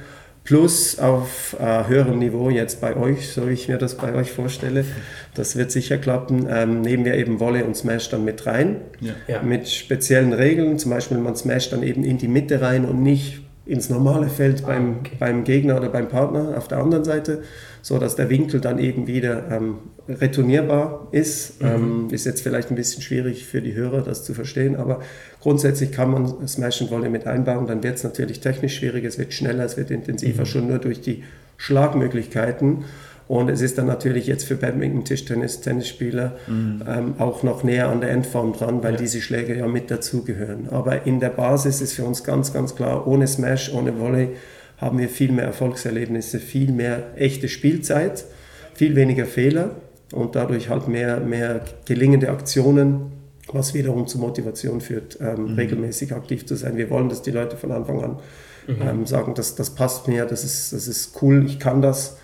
plus 0.45 0.99
auf 0.99 1.57
äh, 1.59 1.87
höherem 1.87 2.19
Niveau 2.19 2.49
jetzt 2.49 2.79
bei 2.79 2.95
euch, 2.95 3.29
so 3.33 3.49
wie 3.49 3.53
ich 3.53 3.67
mir 3.67 3.77
das 3.77 3.95
bei 3.95 4.13
euch 4.13 4.31
vorstelle. 4.31 4.85
Das 5.33 5.55
wird 5.57 5.71
sicher 5.71 5.97
klappen. 5.97 6.47
Ähm, 6.49 6.81
nehmen 6.81 7.03
wir 7.03 7.15
eben 7.15 7.39
Wolle 7.39 7.65
und 7.65 7.75
Smash 7.75 8.09
dann 8.09 8.23
mit 8.23 8.45
rein, 8.45 8.77
ja. 9.01 9.13
Ja. 9.27 9.41
mit 9.41 9.67
speziellen 9.67 10.33
Regeln. 10.33 10.77
Zum 10.77 10.91
Beispiel 10.91 11.17
man 11.17 11.35
Smash 11.35 11.71
dann 11.71 11.83
eben 11.83 12.03
in 12.03 12.19
die 12.19 12.27
Mitte 12.27 12.61
rein 12.61 12.85
und 12.85 13.01
nicht 13.01 13.41
ins 13.65 13.89
normale 13.89 14.29
Feld 14.29 14.61
ah, 14.63 14.67
beim, 14.67 14.97
okay. 14.99 15.15
beim 15.19 15.43
Gegner 15.43 15.77
oder 15.77 15.89
beim 15.89 16.07
Partner 16.07 16.55
auf 16.55 16.67
der 16.67 16.77
anderen 16.77 17.03
Seite, 17.03 17.41
so 17.85 17.99
dass 17.99 18.15
der 18.15 18.31
Winkel 18.31 18.61
dann 18.61 18.79
eben 18.79 19.05
wieder 19.05 19.43
ähm, 19.51 19.75
retournierbar 20.09 21.07
ist. 21.11 21.61
Mhm. 21.61 21.67
Ähm, 21.67 22.07
ist 22.09 22.25
jetzt 22.25 22.41
vielleicht 22.41 22.71
ein 22.71 22.75
bisschen 22.75 23.03
schwierig 23.03 23.45
für 23.45 23.61
die 23.61 23.75
Hörer, 23.75 24.01
das 24.01 24.23
zu 24.23 24.33
verstehen, 24.33 24.75
aber 24.75 25.01
grundsätzlich 25.39 25.91
kann 25.91 26.09
man 26.09 26.47
Smash 26.47 26.81
and 26.81 26.89
Volley 26.89 27.09
mit 27.09 27.27
einbauen. 27.27 27.67
Dann 27.67 27.83
wird 27.83 27.97
es 27.97 28.03
natürlich 28.03 28.39
technisch 28.39 28.77
schwierig, 28.77 29.05
es 29.05 29.19
wird 29.19 29.35
schneller, 29.35 29.65
es 29.65 29.77
wird 29.77 29.91
intensiver, 29.91 30.41
mhm. 30.41 30.45
schon 30.47 30.67
nur 30.67 30.79
durch 30.79 31.01
die 31.01 31.25
Schlagmöglichkeiten. 31.57 32.85
Und 33.27 33.51
es 33.51 33.61
ist 33.61 33.77
dann 33.77 33.85
natürlich 33.85 34.25
jetzt 34.25 34.45
für 34.45 34.55
Badminton, 34.55 35.05
Tischtennis, 35.05 35.61
Tennisspieler 35.61 36.37
mhm. 36.47 36.81
ähm, 36.87 37.13
auch 37.19 37.43
noch 37.43 37.63
näher 37.63 37.89
an 37.89 38.01
der 38.01 38.09
Endform 38.09 38.53
dran, 38.53 38.81
weil 38.81 38.93
ja. 38.93 38.99
diese 38.99 39.21
Schläge 39.21 39.55
ja 39.55 39.67
mit 39.67 39.91
dazugehören. 39.91 40.69
Aber 40.71 41.05
in 41.05 41.19
der 41.19 41.29
Basis 41.29 41.81
ist 41.81 41.93
für 41.93 42.03
uns 42.03 42.23
ganz, 42.23 42.51
ganz 42.51 42.75
klar, 42.75 43.05
ohne 43.05 43.27
Smash, 43.27 43.71
ohne 43.71 43.99
Volley 43.99 44.29
haben 44.77 44.99
wir 44.99 45.09
viel 45.09 45.31
mehr 45.31 45.45
Erfolgserlebnisse, 45.45 46.39
viel 46.39 46.71
mehr 46.71 47.13
echte 47.15 47.47
Spielzeit, 47.47 48.25
viel 48.73 48.95
weniger 48.95 49.25
Fehler 49.25 49.71
und 50.11 50.35
dadurch 50.35 50.69
halt 50.69 50.87
mehr, 50.87 51.19
mehr 51.19 51.61
gelingende 51.85 52.29
Aktionen, 52.29 53.11
was 53.51 53.73
wiederum 53.73 54.07
zur 54.07 54.21
Motivation 54.21 54.81
führt, 54.81 55.19
ähm, 55.21 55.51
mhm. 55.51 55.55
regelmäßig 55.55 56.13
aktiv 56.13 56.45
zu 56.45 56.55
sein. 56.55 56.77
Wir 56.77 56.89
wollen, 56.89 57.09
dass 57.09 57.21
die 57.21 57.31
Leute 57.31 57.57
von 57.57 57.71
Anfang 57.71 58.03
an 58.03 58.19
mhm. 58.67 58.81
ähm, 58.81 59.05
sagen, 59.05 59.33
das, 59.35 59.55
das 59.55 59.71
passt 59.71 60.07
mir, 60.07 60.25
das 60.25 60.43
ist, 60.43 60.73
das 60.73 60.87
ist 60.87 61.21
cool, 61.21 61.45
ich 61.45 61.59
kann 61.59 61.81
das 61.81 62.17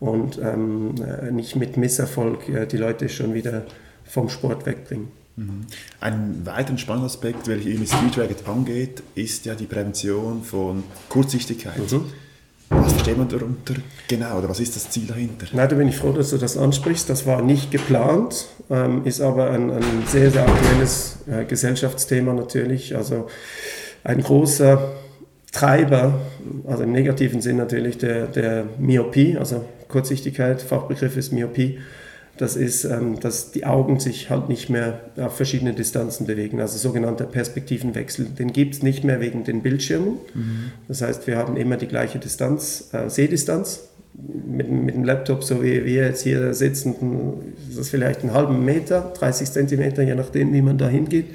und 0.00 0.38
ähm, 0.38 0.94
äh, 1.02 1.30
nicht 1.30 1.56
mit 1.56 1.76
Misserfolg 1.76 2.48
äh, 2.48 2.66
die 2.66 2.76
Leute 2.76 3.08
schon 3.08 3.34
wieder 3.34 3.64
vom 4.04 4.28
Sport 4.28 4.64
wegbringen. 4.64 5.08
Mhm. 5.38 5.66
Ein 6.00 6.40
weiterer 6.44 6.78
spannender 6.78 7.06
Aspekt, 7.06 7.46
welcher 7.46 7.78
mit 7.78 7.88
Street 7.88 8.18
Racket 8.18 8.48
angeht, 8.48 9.02
ist 9.14 9.46
ja 9.46 9.54
die 9.54 9.66
Prävention 9.66 10.42
von 10.42 10.82
Kurzsichtigkeit. 11.08 11.78
Mhm. 11.92 12.06
Was 12.70 12.92
versteht 12.92 13.16
man 13.16 13.28
darunter 13.28 13.74
genau 14.08 14.38
oder 14.38 14.48
was 14.48 14.60
ist 14.60 14.76
das 14.76 14.90
Ziel 14.90 15.06
dahinter? 15.06 15.46
Na, 15.52 15.66
da 15.66 15.74
bin 15.76 15.88
ich 15.88 15.96
froh, 15.96 16.12
dass 16.12 16.30
du 16.30 16.36
das 16.36 16.58
ansprichst. 16.58 17.08
Das 17.08 17.24
war 17.24 17.40
nicht 17.40 17.70
geplant, 17.70 18.48
ähm, 18.68 19.06
ist 19.06 19.22
aber 19.22 19.50
ein, 19.50 19.70
ein, 19.70 19.82
sehr, 20.06 20.30
sehr 20.30 20.46
aktuelles 20.46 21.18
äh, 21.30 21.44
Gesellschaftsthema 21.44 22.34
natürlich. 22.34 22.94
Also 22.94 23.28
ein 24.04 24.20
großer 24.20 24.92
Treiber, 25.52 26.20
also 26.66 26.82
im 26.82 26.92
negativen 26.92 27.40
Sinn 27.40 27.56
natürlich 27.56 27.96
der, 27.96 28.26
der 28.26 28.64
Myopie, 28.78 29.38
also 29.38 29.64
Kurzsichtigkeit, 29.88 30.60
Fachbegriff 30.60 31.16
ist 31.16 31.32
Myopie, 31.32 31.78
das 32.38 32.56
ist, 32.56 32.84
ähm, 32.84 33.20
dass 33.20 33.50
die 33.50 33.66
Augen 33.66 34.00
sich 34.00 34.30
halt 34.30 34.48
nicht 34.48 34.70
mehr 34.70 35.00
auf 35.16 35.36
verschiedene 35.36 35.74
Distanzen 35.74 36.26
bewegen, 36.26 36.60
also 36.60 36.78
sogenannter 36.78 37.24
Perspektivenwechsel. 37.24 38.26
Den 38.26 38.52
gibt 38.52 38.76
es 38.76 38.82
nicht 38.82 39.04
mehr 39.04 39.20
wegen 39.20 39.44
den 39.44 39.62
Bildschirmen. 39.62 40.14
Mhm. 40.34 40.72
Das 40.86 41.02
heißt, 41.02 41.26
wir 41.26 41.36
haben 41.36 41.56
immer 41.56 41.76
die 41.76 41.88
gleiche 41.88 42.18
Distanz, 42.18 42.88
äh, 42.92 43.08
Sehdistanz. 43.08 43.80
Mit, 44.14 44.68
mit 44.68 44.96
dem 44.96 45.04
Laptop, 45.04 45.44
so 45.44 45.62
wie 45.62 45.84
wir 45.84 46.06
jetzt 46.06 46.22
hier 46.22 46.52
sitzen, 46.52 46.94
ist 47.68 47.78
das 47.78 47.88
vielleicht 47.88 48.22
einen 48.22 48.32
halben 48.32 48.64
Meter, 48.64 49.12
30 49.16 49.52
Zentimeter, 49.52 50.02
je 50.02 50.16
nachdem, 50.16 50.52
wie 50.52 50.62
man 50.62 50.76
da 50.76 50.88
hingeht. 50.88 51.26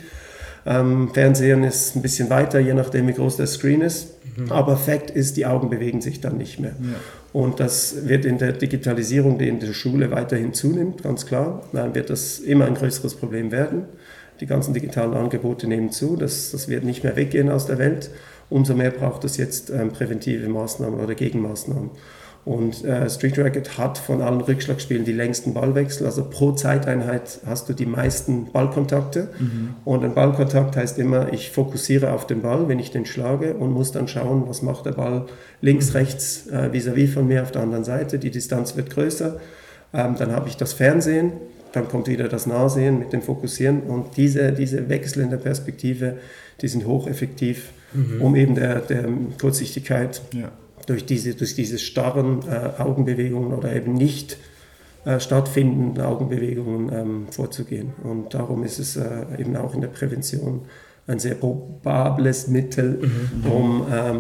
Ähm, 0.66 1.10
Fernsehen 1.14 1.64
ist 1.64 1.96
ein 1.96 2.02
bisschen 2.02 2.30
weiter, 2.30 2.60
je 2.60 2.74
nachdem, 2.74 3.08
wie 3.08 3.14
groß 3.14 3.38
der 3.38 3.48
Screen 3.48 3.82
ist. 3.82 4.10
Mhm. 4.36 4.52
Aber 4.52 4.76
Fakt 4.76 5.12
ist, 5.12 5.38
die 5.38 5.46
Augen 5.46 5.70
bewegen 5.70 6.02
sich 6.02 6.20
dann 6.20 6.38
nicht 6.38 6.60
mehr. 6.60 6.72
Ja. 6.82 7.00
Und 7.34 7.60
das 7.60 8.08
wird 8.08 8.26
in 8.26 8.38
der 8.38 8.52
Digitalisierung, 8.52 9.40
die 9.40 9.48
in 9.48 9.60
der 9.60 9.74
Schule 9.74 10.12
weiterhin 10.12 10.54
zunimmt, 10.54 11.02
ganz 11.02 11.26
klar, 11.26 11.64
dann 11.74 11.96
wird 11.96 12.12
das 12.12 12.38
immer 12.38 12.66
ein 12.66 12.76
größeres 12.76 13.16
Problem 13.16 13.52
werden. 13.52 13.86
Die 14.40 14.46
ganzen 14.46 14.74
digitalen 14.74 15.16
Angebote 15.16 15.68
nehmen 15.68 15.92
zu, 15.92 16.16
das, 16.16 16.52
das 16.52 16.70
wird 16.70 16.84
nicht 16.84 17.04
mehr 17.04 17.16
weggehen 17.16 17.50
aus 17.50 17.66
der 17.66 17.80
Welt. 17.80 18.12
Umso 18.50 18.76
mehr 18.76 18.92
braucht 18.92 19.24
es 19.24 19.38
jetzt 19.38 19.72
ähm, 19.72 19.92
präventive 19.92 20.48
Maßnahmen 20.48 21.00
oder 21.00 21.16
Gegenmaßnahmen. 21.16 21.90
Und 22.46 22.84
äh, 22.84 23.10
Street 23.10 23.40
Racket 23.40 23.78
hat 23.78 23.98
von 23.98 24.22
allen 24.22 24.42
Rückschlagspielen 24.42 25.06
die 25.06 25.14
längsten 25.14 25.54
Ballwechsel. 25.54 26.06
Also 26.06 26.26
pro 26.30 26.52
Zeiteinheit 26.52 27.40
hast 27.46 27.70
du 27.70 27.74
die 27.74 27.86
meisten 27.86 28.52
Ballkontakte. 28.52 29.30
Mhm. 29.40 29.76
Und 29.86 30.04
ein 30.04 30.14
Ballkontakt 30.14 30.76
heißt 30.76 31.00
immer, 31.00 31.32
ich 31.32 31.52
fokussiere 31.52 32.12
auf 32.12 32.28
den 32.28 32.42
Ball, 32.42 32.68
wenn 32.68 32.80
ich 32.80 32.92
den 32.92 33.06
schlage 33.06 33.54
und 33.54 33.72
muss 33.72 33.94
dann 33.94 34.10
schauen, 34.10 34.44
was 34.48 34.62
macht 34.62 34.86
der 34.86 34.92
Ball 34.92 35.26
links, 35.62 35.90
mhm. 35.92 35.98
rechts, 35.98 36.48
äh, 36.48 36.70
vis-à-vis 36.74 37.12
-vis 37.12 37.14
von 37.14 37.28
mir 37.28 37.44
auf 37.44 37.52
der 37.52 37.62
anderen 37.62 37.86
Seite. 37.86 38.20
Die 38.20 38.32
Distanz 38.32 38.76
wird 38.76 38.90
größer. 38.90 39.40
Ähm, 39.94 40.16
dann 40.18 40.34
habe 40.34 40.50
ich 40.50 40.58
das 40.58 40.74
Fernsehen, 40.74 41.32
dann 41.72 41.88
kommt 41.88 42.10
wieder 42.10 42.28
das 42.28 42.46
Nahsehen 42.46 43.00
mit 43.00 43.14
dem 43.14 43.22
Fokussieren. 43.22 43.84
Und 43.84 44.18
diese, 44.18 44.52
diese 44.52 44.90
Wechsel 44.90 45.24
in 45.24 45.30
der 45.30 45.38
Perspektive, 45.38 46.18
die 46.60 46.68
sind 46.68 46.86
hocheffektiv, 46.86 47.70
mhm. 47.94 48.22
um 48.22 48.36
eben 48.36 48.56
der, 48.56 48.80
der 48.80 49.08
Kurzsichtigkeit 49.40 50.22
ja 50.34 50.52
durch 50.86 51.06
diese, 51.06 51.36
durch 51.36 51.56
diese 51.56 51.80
starren 51.80 52.42
äh, 52.48 52.82
Augenbewegungen 52.82 53.54
oder 53.54 53.74
eben 53.76 53.94
nicht 53.94 54.38
äh, 55.06 55.20
stattfindenden 55.20 56.04
Augenbewegungen 56.04 56.92
ähm, 56.94 57.28
vorzugehen. 57.30 57.94
Und 58.04 58.34
darum 58.34 58.64
ist 58.64 58.80
es 58.80 58.96
äh, 58.96 59.26
eben 59.38 59.56
auch 59.56 59.74
in 59.74 59.82
der 59.82 59.90
Prävention 59.90 60.62
ein 61.08 61.20
sehr 61.20 61.36
probables 61.36 62.48
Mittel, 62.48 63.02
mhm. 63.02 63.52
um, 63.52 63.88
ähm, 63.92 64.20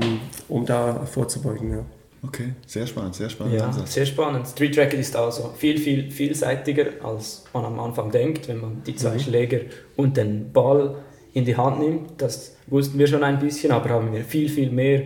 um 0.50 0.66
da 0.66 1.06
vorzubeugen. 1.06 1.72
Ja. 1.72 1.86
Okay, 2.26 2.54
sehr 2.66 2.88
spannend, 2.88 3.16
sehr 3.16 3.30
spannend. 3.30 3.56
Ja, 3.56 3.72
sehr 3.86 4.06
spannend. 4.06 4.48
Street 4.48 4.78
Racket 4.78 5.00
ist 5.00 5.16
also 5.16 5.54
viel, 5.58 5.78
viel 5.78 6.10
vielseitiger, 6.10 6.86
als 7.04 7.44
man 7.54 7.66
am 7.66 7.80
Anfang 7.80 8.12
denkt, 8.12 8.48
wenn 8.48 8.62
man 8.62 8.82
die 8.86 8.96
zwei 8.96 9.16
mhm. 9.16 9.20
Schläger 9.20 9.60
und 9.98 10.16
den 10.16 10.52
Ball 10.54 10.96
in 11.34 11.44
die 11.46 11.58
Hand 11.58 11.80
nimmt. 11.80 12.22
Das 12.22 12.56
wussten 12.68 12.98
wir 12.98 13.08
schon 13.08 13.24
ein 13.24 13.40
bisschen, 13.40 13.72
aber 13.72 13.90
haben 13.90 14.14
wir 14.14 14.24
viel, 14.24 14.48
viel 14.48 14.72
mehr 14.72 15.04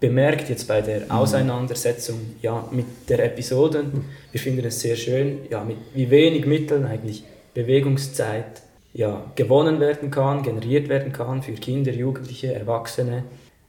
bemerkt 0.00 0.48
jetzt 0.48 0.68
bei 0.68 0.80
der 0.80 1.00
mhm. 1.00 1.10
Auseinandersetzung 1.10 2.18
ja, 2.42 2.66
mit 2.70 2.86
der 3.08 3.24
Episode. 3.24 3.84
Wir 4.32 4.40
finden 4.40 4.64
es 4.64 4.80
sehr 4.80 4.96
schön, 4.96 5.40
ja, 5.50 5.62
mit 5.64 5.78
wie 5.94 6.10
wenig 6.10 6.46
Mitteln 6.46 6.84
eigentlich 6.84 7.24
Bewegungszeit 7.54 8.62
ja, 8.92 9.30
gewonnen 9.34 9.80
werden 9.80 10.10
kann, 10.10 10.42
generiert 10.42 10.88
werden 10.88 11.12
kann 11.12 11.42
für 11.42 11.52
Kinder, 11.52 11.92
Jugendliche, 11.92 12.54
Erwachsene. 12.54 13.24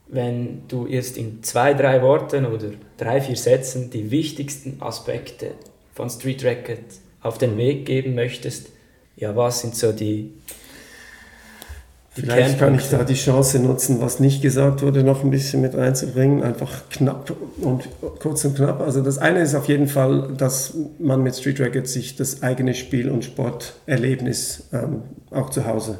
Wenn 0.08 0.62
du 0.68 0.86
jetzt 0.86 1.16
in 1.16 1.42
zwei, 1.42 1.74
drei 1.74 2.00
Worten 2.00 2.46
oder 2.46 2.70
drei, 2.96 3.20
vier 3.20 3.36
Sätzen 3.36 3.90
die 3.90 4.10
wichtigsten 4.10 4.80
Aspekte 4.80 5.52
von 5.94 6.08
Street 6.08 6.44
Racket 6.44 6.84
auf 7.22 7.38
den 7.38 7.56
Weg 7.56 7.86
geben 7.86 8.14
möchtest, 8.14 8.70
ja, 9.16 9.34
was 9.34 9.62
sind 9.62 9.74
so 9.74 9.92
die 9.92 10.32
Vielleicht 12.18 12.58
kann 12.58 12.74
ich 12.74 12.88
da 12.88 13.04
die 13.04 13.14
Chance 13.14 13.58
nutzen, 13.58 14.00
was 14.00 14.20
nicht 14.20 14.40
gesagt 14.40 14.82
wurde, 14.82 15.02
noch 15.02 15.22
ein 15.22 15.30
bisschen 15.30 15.60
mit 15.60 15.74
einzubringen. 15.74 16.42
Einfach 16.42 16.88
knapp 16.88 17.30
und 17.60 17.88
kurz 18.20 18.44
und 18.46 18.56
knapp. 18.56 18.80
Also 18.80 19.02
das 19.02 19.18
eine 19.18 19.40
ist 19.40 19.54
auf 19.54 19.68
jeden 19.68 19.86
Fall, 19.86 20.32
dass 20.36 20.74
man 20.98 21.22
mit 21.22 21.36
Street 21.36 21.60
Racket 21.60 21.86
sich 21.88 22.16
das 22.16 22.42
eigene 22.42 22.72
Spiel- 22.74 23.10
und 23.10 23.24
Sporterlebnis 23.24 24.64
ähm, 24.72 25.02
auch 25.30 25.50
zu 25.50 25.66
Hause 25.66 25.98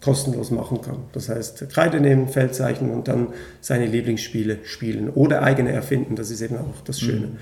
kostenlos 0.00 0.50
machen 0.50 0.80
kann. 0.80 0.98
Das 1.12 1.28
heißt, 1.28 1.68
Kreide 1.70 2.00
nehmen, 2.00 2.28
Feld 2.28 2.54
zeichnen 2.54 2.90
und 2.90 3.08
dann 3.08 3.28
seine 3.60 3.86
Lieblingsspiele 3.86 4.58
spielen 4.64 5.10
oder 5.10 5.42
eigene 5.42 5.72
erfinden. 5.72 6.16
Das 6.16 6.30
ist 6.30 6.40
eben 6.40 6.56
auch 6.56 6.82
das 6.84 7.00
Schöne. 7.00 7.28
Mhm. 7.28 7.36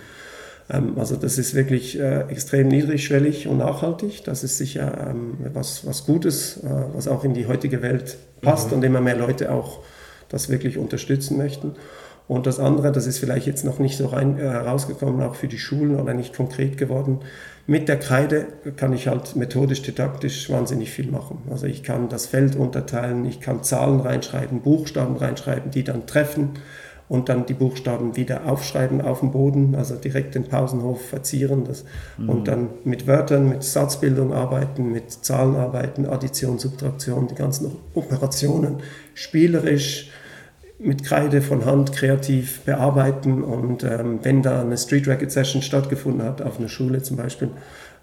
Ähm, 0.70 0.98
also 0.98 1.16
das 1.16 1.38
ist 1.38 1.54
wirklich 1.54 1.98
äh, 1.98 2.22
extrem 2.28 2.68
niedrigschwellig 2.68 3.46
und 3.48 3.58
nachhaltig. 3.58 4.24
Das 4.24 4.44
ist 4.44 4.58
sicher 4.58 5.08
ähm, 5.10 5.36
was, 5.52 5.86
was 5.86 6.06
Gutes, 6.06 6.58
äh, 6.58 6.68
was 6.94 7.08
auch 7.08 7.24
in 7.24 7.34
die 7.34 7.46
heutige 7.46 7.82
Welt 7.82 8.16
passt 8.40 8.70
mhm. 8.70 8.78
und 8.78 8.84
immer 8.84 9.00
mehr 9.00 9.16
Leute 9.16 9.52
auch 9.52 9.80
das 10.28 10.48
wirklich 10.48 10.78
unterstützen 10.78 11.36
möchten. 11.36 11.76
Und 12.28 12.46
das 12.46 12.58
andere, 12.58 12.90
das 12.90 13.06
ist 13.06 13.18
vielleicht 13.18 13.46
jetzt 13.46 13.64
noch 13.64 13.78
nicht 13.78 13.96
so 13.96 14.06
rein, 14.06 14.38
äh, 14.38 14.42
herausgekommen, 14.42 15.22
auch 15.22 15.36
für 15.36 15.46
die 15.46 15.58
Schulen 15.58 16.00
oder 16.00 16.12
nicht 16.12 16.34
konkret 16.34 16.76
geworden. 16.76 17.20
Mit 17.68 17.88
der 17.88 17.98
Kreide 17.98 18.46
kann 18.76 18.92
ich 18.92 19.08
halt 19.08 19.36
methodisch, 19.36 19.82
didaktisch 19.82 20.50
wahnsinnig 20.50 20.90
viel 20.90 21.10
machen. 21.10 21.42
Also 21.50 21.66
ich 21.66 21.82
kann 21.82 22.08
das 22.08 22.26
Feld 22.26 22.56
unterteilen, 22.56 23.24
ich 23.26 23.40
kann 23.40 23.62
Zahlen 23.62 24.00
reinschreiben, 24.00 24.60
Buchstaben 24.60 25.16
reinschreiben, 25.16 25.70
die 25.70 25.84
dann 25.84 26.06
treffen 26.06 26.50
und 27.08 27.28
dann 27.28 27.46
die 27.46 27.54
Buchstaben 27.54 28.16
wieder 28.16 28.46
aufschreiben 28.46 29.00
auf 29.00 29.20
dem 29.20 29.30
Boden, 29.30 29.74
also 29.74 29.94
direkt 29.94 30.34
den 30.34 30.44
Pausenhof 30.44 31.00
verzieren 31.00 31.64
das, 31.64 31.84
mhm. 32.18 32.28
und 32.28 32.48
dann 32.48 32.68
mit 32.84 33.06
Wörtern, 33.06 33.48
mit 33.48 33.62
Satzbildung 33.62 34.32
arbeiten, 34.32 34.90
mit 34.90 35.10
Zahlen 35.10 35.56
arbeiten, 35.56 36.06
Addition, 36.06 36.58
Subtraktion, 36.58 37.28
die 37.28 37.34
ganzen 37.34 37.70
Operationen 37.94 38.78
spielerisch 39.14 40.10
mit 40.78 41.04
Kreide 41.04 41.40
von 41.40 41.64
Hand 41.64 41.92
kreativ 41.92 42.60
bearbeiten 42.60 43.42
und 43.42 43.82
ähm, 43.82 44.18
wenn 44.22 44.42
da 44.42 44.60
eine 44.60 44.76
Street 44.76 45.08
Racket 45.08 45.32
Session 45.32 45.62
stattgefunden 45.62 46.22
hat, 46.22 46.42
auf 46.42 46.58
einer 46.58 46.68
Schule 46.68 47.02
zum 47.02 47.16
Beispiel, 47.16 47.48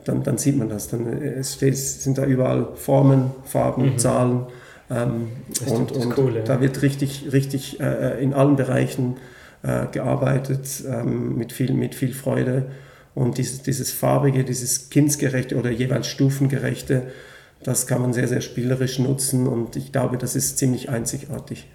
dann, 0.05 0.23
dann 0.23 0.37
sieht 0.37 0.57
man 0.57 0.69
das. 0.69 0.89
Dann 0.89 1.05
äh, 1.05 1.33
es 1.35 1.53
steht, 1.53 1.77
sind 1.77 2.17
da 2.17 2.25
überall 2.25 2.69
Formen, 2.75 3.31
Farben, 3.45 3.93
mhm. 3.93 3.97
Zahlen 3.97 4.45
ähm, 4.93 5.27
und, 5.65 5.91
und 5.91 6.17
cool, 6.17 6.35
ja. 6.35 6.41
da 6.43 6.61
wird 6.61 6.81
richtig, 6.81 7.27
richtig 7.31 7.79
äh, 7.79 8.21
in 8.21 8.33
allen 8.33 8.55
Bereichen 8.55 9.17
äh, 9.63 9.87
gearbeitet 9.91 10.83
ähm, 10.87 11.37
mit, 11.37 11.51
viel, 11.51 11.73
mit 11.73 11.95
viel 11.95 12.13
Freude 12.13 12.65
und 13.15 13.37
dieses, 13.37 13.61
dieses 13.61 13.91
farbige, 13.91 14.43
dieses 14.43 14.89
kindsgerechte 14.89 15.55
oder 15.57 15.71
jeweils 15.71 16.07
stufengerechte, 16.07 17.03
das 17.63 17.87
kann 17.87 18.01
man 18.01 18.13
sehr, 18.13 18.27
sehr 18.27 18.41
spielerisch 18.41 18.99
nutzen 18.99 19.47
und 19.47 19.75
ich 19.75 19.91
glaube, 19.91 20.17
das 20.17 20.35
ist 20.35 20.57
ziemlich 20.57 20.89
einzigartig. 20.89 21.67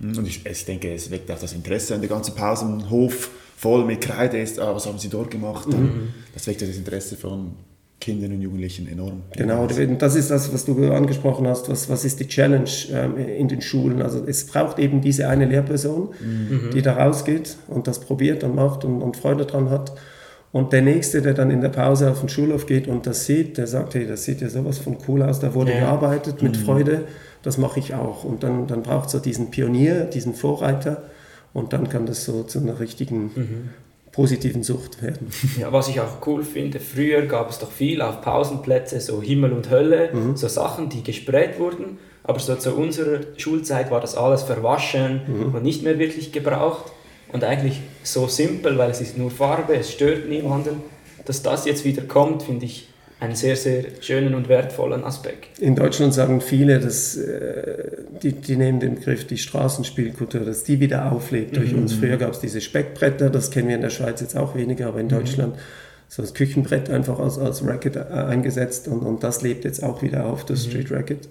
Und 0.00 0.26
ich, 0.26 0.46
ich 0.46 0.64
denke, 0.64 0.94
es 0.94 1.10
weckt 1.10 1.30
auch 1.30 1.38
das 1.38 1.52
Interesse 1.52 1.94
an 1.94 2.00
der 2.00 2.08
ganzen 2.08 2.34
Pausenhof 2.34 3.30
voll 3.56 3.84
mit 3.84 4.00
Kreide 4.00 4.38
ist, 4.38 4.60
ah, 4.60 4.74
was 4.74 4.86
haben 4.86 4.98
sie 4.98 5.08
dort 5.08 5.30
gemacht? 5.30 5.68
Mhm. 5.68 6.14
Das 6.32 6.46
weckt 6.46 6.60
ja 6.60 6.66
das 6.68 6.76
Interesse 6.76 7.16
von 7.16 7.56
Kindern 8.08 8.32
und 8.32 8.42
Jugendlichen 8.42 8.88
enorm. 8.88 9.22
Genau, 9.36 9.66
das 9.66 10.16
ist 10.16 10.30
das, 10.30 10.52
was 10.52 10.64
du 10.64 10.92
angesprochen 10.92 11.46
hast. 11.46 11.68
Was, 11.68 11.88
was 11.88 12.04
ist 12.04 12.20
die 12.20 12.28
Challenge 12.28 12.70
ähm, 12.92 13.16
in 13.16 13.48
den 13.48 13.60
Schulen? 13.60 14.02
Also 14.02 14.24
es 14.26 14.46
braucht 14.46 14.78
eben 14.78 15.00
diese 15.00 15.28
eine 15.28 15.46
Lehrperson, 15.46 16.08
mhm. 16.20 16.70
die 16.72 16.82
da 16.82 16.94
rausgeht 16.94 17.56
und 17.68 17.86
das 17.86 18.00
probiert 18.00 18.44
und 18.44 18.54
macht 18.54 18.84
und, 18.84 19.02
und 19.02 19.16
Freude 19.16 19.46
dran 19.46 19.70
hat. 19.70 19.92
Und 20.50 20.72
der 20.72 20.82
Nächste, 20.82 21.20
der 21.20 21.34
dann 21.34 21.50
in 21.50 21.60
der 21.60 21.68
Pause 21.68 22.10
auf 22.10 22.20
den 22.20 22.28
Schulhof 22.28 22.66
geht 22.66 22.88
und 22.88 23.06
das 23.06 23.26
sieht, 23.26 23.58
der 23.58 23.66
sagt, 23.66 23.94
hey, 23.94 24.06
das 24.06 24.24
sieht 24.24 24.40
ja 24.40 24.48
sowas 24.48 24.78
von 24.78 24.96
cool 25.06 25.22
aus, 25.22 25.40
da 25.40 25.54
wurde 25.54 25.72
ja. 25.72 25.80
gearbeitet 25.80 26.42
mit 26.42 26.58
mhm. 26.58 26.64
Freude 26.64 27.04
das 27.42 27.58
mache 27.58 27.78
ich 27.78 27.94
auch. 27.94 28.24
Und 28.24 28.42
dann, 28.42 28.66
dann 28.66 28.82
braucht 28.82 29.06
es 29.06 29.12
so 29.12 29.18
diesen 29.18 29.50
Pionier, 29.50 30.04
diesen 30.04 30.34
Vorreiter 30.34 31.04
und 31.52 31.72
dann 31.72 31.88
kann 31.88 32.06
das 32.06 32.24
so 32.24 32.42
zu 32.42 32.60
einer 32.60 32.80
richtigen 32.80 33.22
mhm. 33.34 33.68
Positiven 34.18 34.64
Sucht 34.64 35.00
werden. 35.00 35.30
Ja, 35.60 35.72
was 35.72 35.86
ich 35.86 36.00
auch 36.00 36.26
cool 36.26 36.42
finde, 36.42 36.80
früher 36.80 37.22
gab 37.26 37.50
es 37.50 37.60
doch 37.60 37.70
viel 37.70 38.02
auf 38.02 38.20
Pausenplätze, 38.20 39.00
so 39.00 39.22
Himmel 39.22 39.52
und 39.52 39.70
Hölle, 39.70 40.10
mhm. 40.12 40.36
so 40.36 40.48
Sachen, 40.48 40.88
die 40.88 41.04
gesprayt 41.04 41.60
wurden. 41.60 41.98
Aber 42.24 42.40
so 42.40 42.56
zu 42.56 42.74
unserer 42.74 43.20
Schulzeit 43.36 43.92
war 43.92 44.00
das 44.00 44.16
alles 44.16 44.42
verwaschen 44.42 45.20
mhm. 45.24 45.54
und 45.54 45.62
nicht 45.62 45.84
mehr 45.84 46.00
wirklich 46.00 46.32
gebraucht. 46.32 46.90
Und 47.32 47.44
eigentlich 47.44 47.80
so 48.02 48.26
simpel, 48.26 48.76
weil 48.76 48.90
es 48.90 49.00
ist 49.00 49.16
nur 49.16 49.30
Farbe, 49.30 49.76
es 49.76 49.92
stört 49.92 50.28
niemanden. 50.28 50.82
Dass 51.24 51.42
das 51.42 51.64
jetzt 51.64 51.84
wieder 51.84 52.02
kommt, 52.02 52.42
finde 52.42 52.66
ich 52.66 52.88
einen 53.20 53.34
sehr, 53.34 53.56
sehr 53.56 53.84
schönen 54.00 54.34
und 54.34 54.48
wertvollen 54.48 55.02
Aspekt. 55.02 55.58
In 55.58 55.74
Deutschland 55.74 56.14
sagen 56.14 56.40
viele, 56.40 56.78
dass 56.78 57.16
äh, 57.16 57.96
die, 58.22 58.32
die 58.32 58.56
nehmen 58.56 58.78
den 58.78 58.94
Begriff 58.94 59.26
die 59.26 59.38
Straßenspielkultur, 59.38 60.42
dass 60.42 60.64
die 60.64 60.78
wieder 60.78 61.10
auflebt 61.10 61.56
durch 61.56 61.72
mhm. 61.72 61.82
uns. 61.82 61.94
Früher 61.94 62.16
gab 62.16 62.32
es 62.32 62.40
diese 62.40 62.60
Speckbretter, 62.60 63.30
das 63.30 63.50
kennen 63.50 63.68
wir 63.68 63.74
in 63.74 63.82
der 63.82 63.90
Schweiz 63.90 64.20
jetzt 64.20 64.36
auch 64.36 64.54
weniger, 64.54 64.88
aber 64.88 65.00
in 65.00 65.06
mhm. 65.06 65.10
Deutschland 65.10 65.54
so 66.08 66.22
das 66.22 66.32
Küchenbrett 66.32 66.90
einfach 66.90 67.18
als, 67.18 67.38
als 67.38 67.66
Racket 67.66 67.96
äh, 67.96 68.00
eingesetzt 68.00 68.88
und, 68.88 69.00
und 69.00 69.22
das 69.22 69.42
lebt 69.42 69.64
jetzt 69.64 69.82
auch 69.82 70.00
wieder 70.02 70.26
auf, 70.26 70.44
das 70.44 70.64
mhm. 70.66 70.70
Street 70.70 70.90
Racket. 70.90 71.28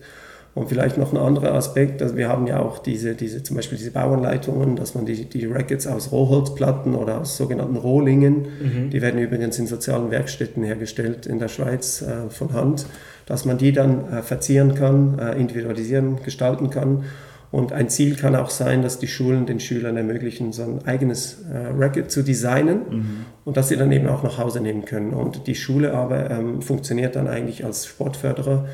Und 0.57 0.69
vielleicht 0.69 0.97
noch 0.97 1.13
ein 1.13 1.19
anderer 1.19 1.53
Aspekt, 1.53 2.01
also 2.01 2.17
wir 2.17 2.29
haben 2.29 2.47
ja 2.47 2.59
auch 2.59 2.79
diese, 2.79 3.13
diese, 3.13 3.43
zum 3.43 3.55
Beispiel 3.55 3.77
diese 3.77 3.91
Bauanleitungen, 3.91 4.75
dass 4.75 4.95
man 4.95 5.05
die, 5.05 5.25
die 5.25 5.45
Rackets 5.45 5.85
aus 5.85 6.11
Rohholzplatten 6.11 6.95
oder 6.95 7.21
aus 7.21 7.37
sogenannten 7.37 7.75
Rohlingen, 7.75 8.47
mhm. 8.59 8.89
die 8.89 8.99
werden 9.03 9.19
übrigens 9.19 9.59
in 9.59 9.67
sozialen 9.67 10.09
Werkstätten 10.09 10.63
hergestellt 10.63 11.27
in 11.27 11.37
der 11.37 11.47
Schweiz 11.47 12.01
äh, 12.01 12.31
von 12.31 12.53
Hand, 12.53 12.87
dass 13.27 13.45
man 13.45 13.59
die 13.59 13.71
dann 13.71 14.11
äh, 14.11 14.23
verzieren 14.23 14.73
kann, 14.73 15.19
äh, 15.19 15.39
individualisieren, 15.39 16.23
gestalten 16.23 16.71
kann. 16.71 17.03
Und 17.51 17.71
ein 17.71 17.87
Ziel 17.89 18.15
kann 18.15 18.35
auch 18.35 18.49
sein, 18.49 18.81
dass 18.81 18.97
die 18.97 19.07
Schulen 19.07 19.45
den 19.45 19.59
Schülern 19.59 19.95
ermöglichen, 19.95 20.53
so 20.53 20.63
ein 20.63 20.79
eigenes 20.87 21.45
äh, 21.53 21.67
Racket 21.77 22.09
zu 22.09 22.23
designen 22.23 22.79
mhm. 22.89 23.25
und 23.45 23.57
dass 23.57 23.69
sie 23.69 23.77
dann 23.77 23.91
eben 23.91 24.07
auch 24.07 24.23
nach 24.23 24.39
Hause 24.39 24.59
nehmen 24.61 24.85
können. 24.85 25.13
Und 25.13 25.45
die 25.45 25.53
Schule 25.53 25.93
aber 25.93 26.31
ähm, 26.31 26.63
funktioniert 26.63 27.15
dann 27.15 27.27
eigentlich 27.27 27.63
als 27.63 27.85
Sportförderer 27.85 28.65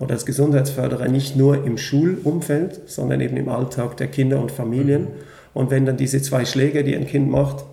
oder 0.00 0.14
als 0.14 0.26
Gesundheitsförderer 0.26 1.08
nicht 1.08 1.36
nur 1.36 1.64
im 1.64 1.78
Schulumfeld, 1.78 2.80
sondern 2.86 3.20
eben 3.20 3.36
im 3.36 3.48
Alltag 3.48 3.96
der 3.98 4.08
Kinder 4.08 4.40
und 4.40 4.50
Familien. 4.50 5.02
Mhm. 5.02 5.08
Und 5.54 5.70
wenn 5.70 5.86
dann 5.86 5.96
diese 5.96 6.20
zwei 6.22 6.44
Schläge, 6.44 6.82
die 6.82 6.96
ein 6.96 7.06
Kind 7.06 7.30
macht, 7.30 7.64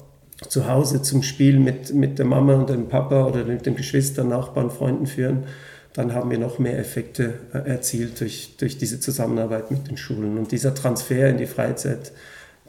zu 0.50 0.68
Hause 0.68 1.02
zum 1.02 1.24
Spiel 1.24 1.60
mit, 1.60 1.94
mit 1.94 2.20
der 2.20 2.26
Mama 2.26 2.56
und 2.56 2.70
dem 2.70 2.90
Papa 2.90 3.26
oder 3.26 3.46
mit 3.46 3.66
den 3.66 3.76
Geschwistern, 3.76 4.30
Nachbarn, 4.30 4.70
Freunden 4.70 5.08
führen, 5.08 5.46
dann 5.94 6.14
haben 6.14 6.30
wir 6.30 6.38
noch 6.38 6.60
mehr 6.60 6.78
Effekte 6.78 7.34
äh, 7.54 7.70
erzielt 7.70 8.20
durch, 8.22 8.56
durch 8.60 8.78
diese 8.78 9.00
Zusammenarbeit 9.00 9.72
mit 9.72 9.88
den 9.88 9.98
Schulen. 9.98 10.38
Und 10.38 10.52
dieser 10.52 10.76
Transfer 10.76 11.30
in 11.30 11.38
die 11.38 11.48
Freizeit, 11.48 12.12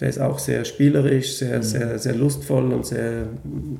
der 0.00 0.08
ist 0.08 0.18
auch 0.18 0.38
sehr 0.38 0.64
spielerisch, 0.64 1.36
sehr, 1.36 1.58
mhm. 1.58 1.62
sehr, 1.62 1.98
sehr 1.98 2.14
lustvoll 2.14 2.72
und 2.72 2.86
sehr 2.86 3.26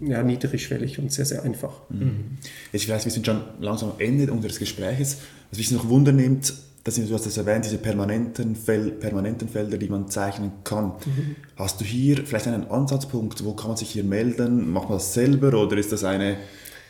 ja, 0.03 0.23
niedrigschwellig 0.23 0.99
und 0.99 1.13
sehr, 1.13 1.25
sehr 1.25 1.45
einfach. 1.45 1.73
Mhm. 1.89 2.39
Ich 2.73 2.87
weiß, 2.89 3.07
wir 3.07 3.13
sind 3.13 3.25
schon 3.25 3.41
langsam 3.61 3.93
am 3.93 4.01
Ende 4.01 4.31
unseres 4.31 4.59
Gesprächs. 4.59 5.19
Was 5.51 5.59
mich 5.59 5.71
noch 5.71 5.89
Wunder 5.89 6.13
nimmt, 6.13 6.53
das 6.85 6.95
sind, 6.95 7.11
du 7.11 7.15
hast 7.15 7.27
das 7.27 7.37
erwähnt, 7.37 7.65
diese 7.65 7.79
permanenten, 7.79 8.57
Fel 8.57 8.93
permanenten 8.93 9.49
Felder, 9.49 9.77
die 9.77 9.89
man 9.89 10.09
zeichnen 10.09 10.53
kann. 10.65 10.87
Mhm. 10.87 11.37
Hast 11.57 11.81
du 11.81 11.85
hier 11.85 12.25
vielleicht 12.25 12.47
einen 12.47 12.71
Ansatzpunkt, 12.71 13.45
wo 13.45 13.53
kann 13.53 13.69
man 13.69 13.77
sich 13.77 13.91
hier 13.91 14.05
melden? 14.05 14.71
Macht 14.71 14.89
man 14.89 14.99
das 14.99 15.13
selber 15.13 15.55
oder 15.55 15.77
ist 15.77 15.93
das 15.93 16.05
eine 16.05 16.37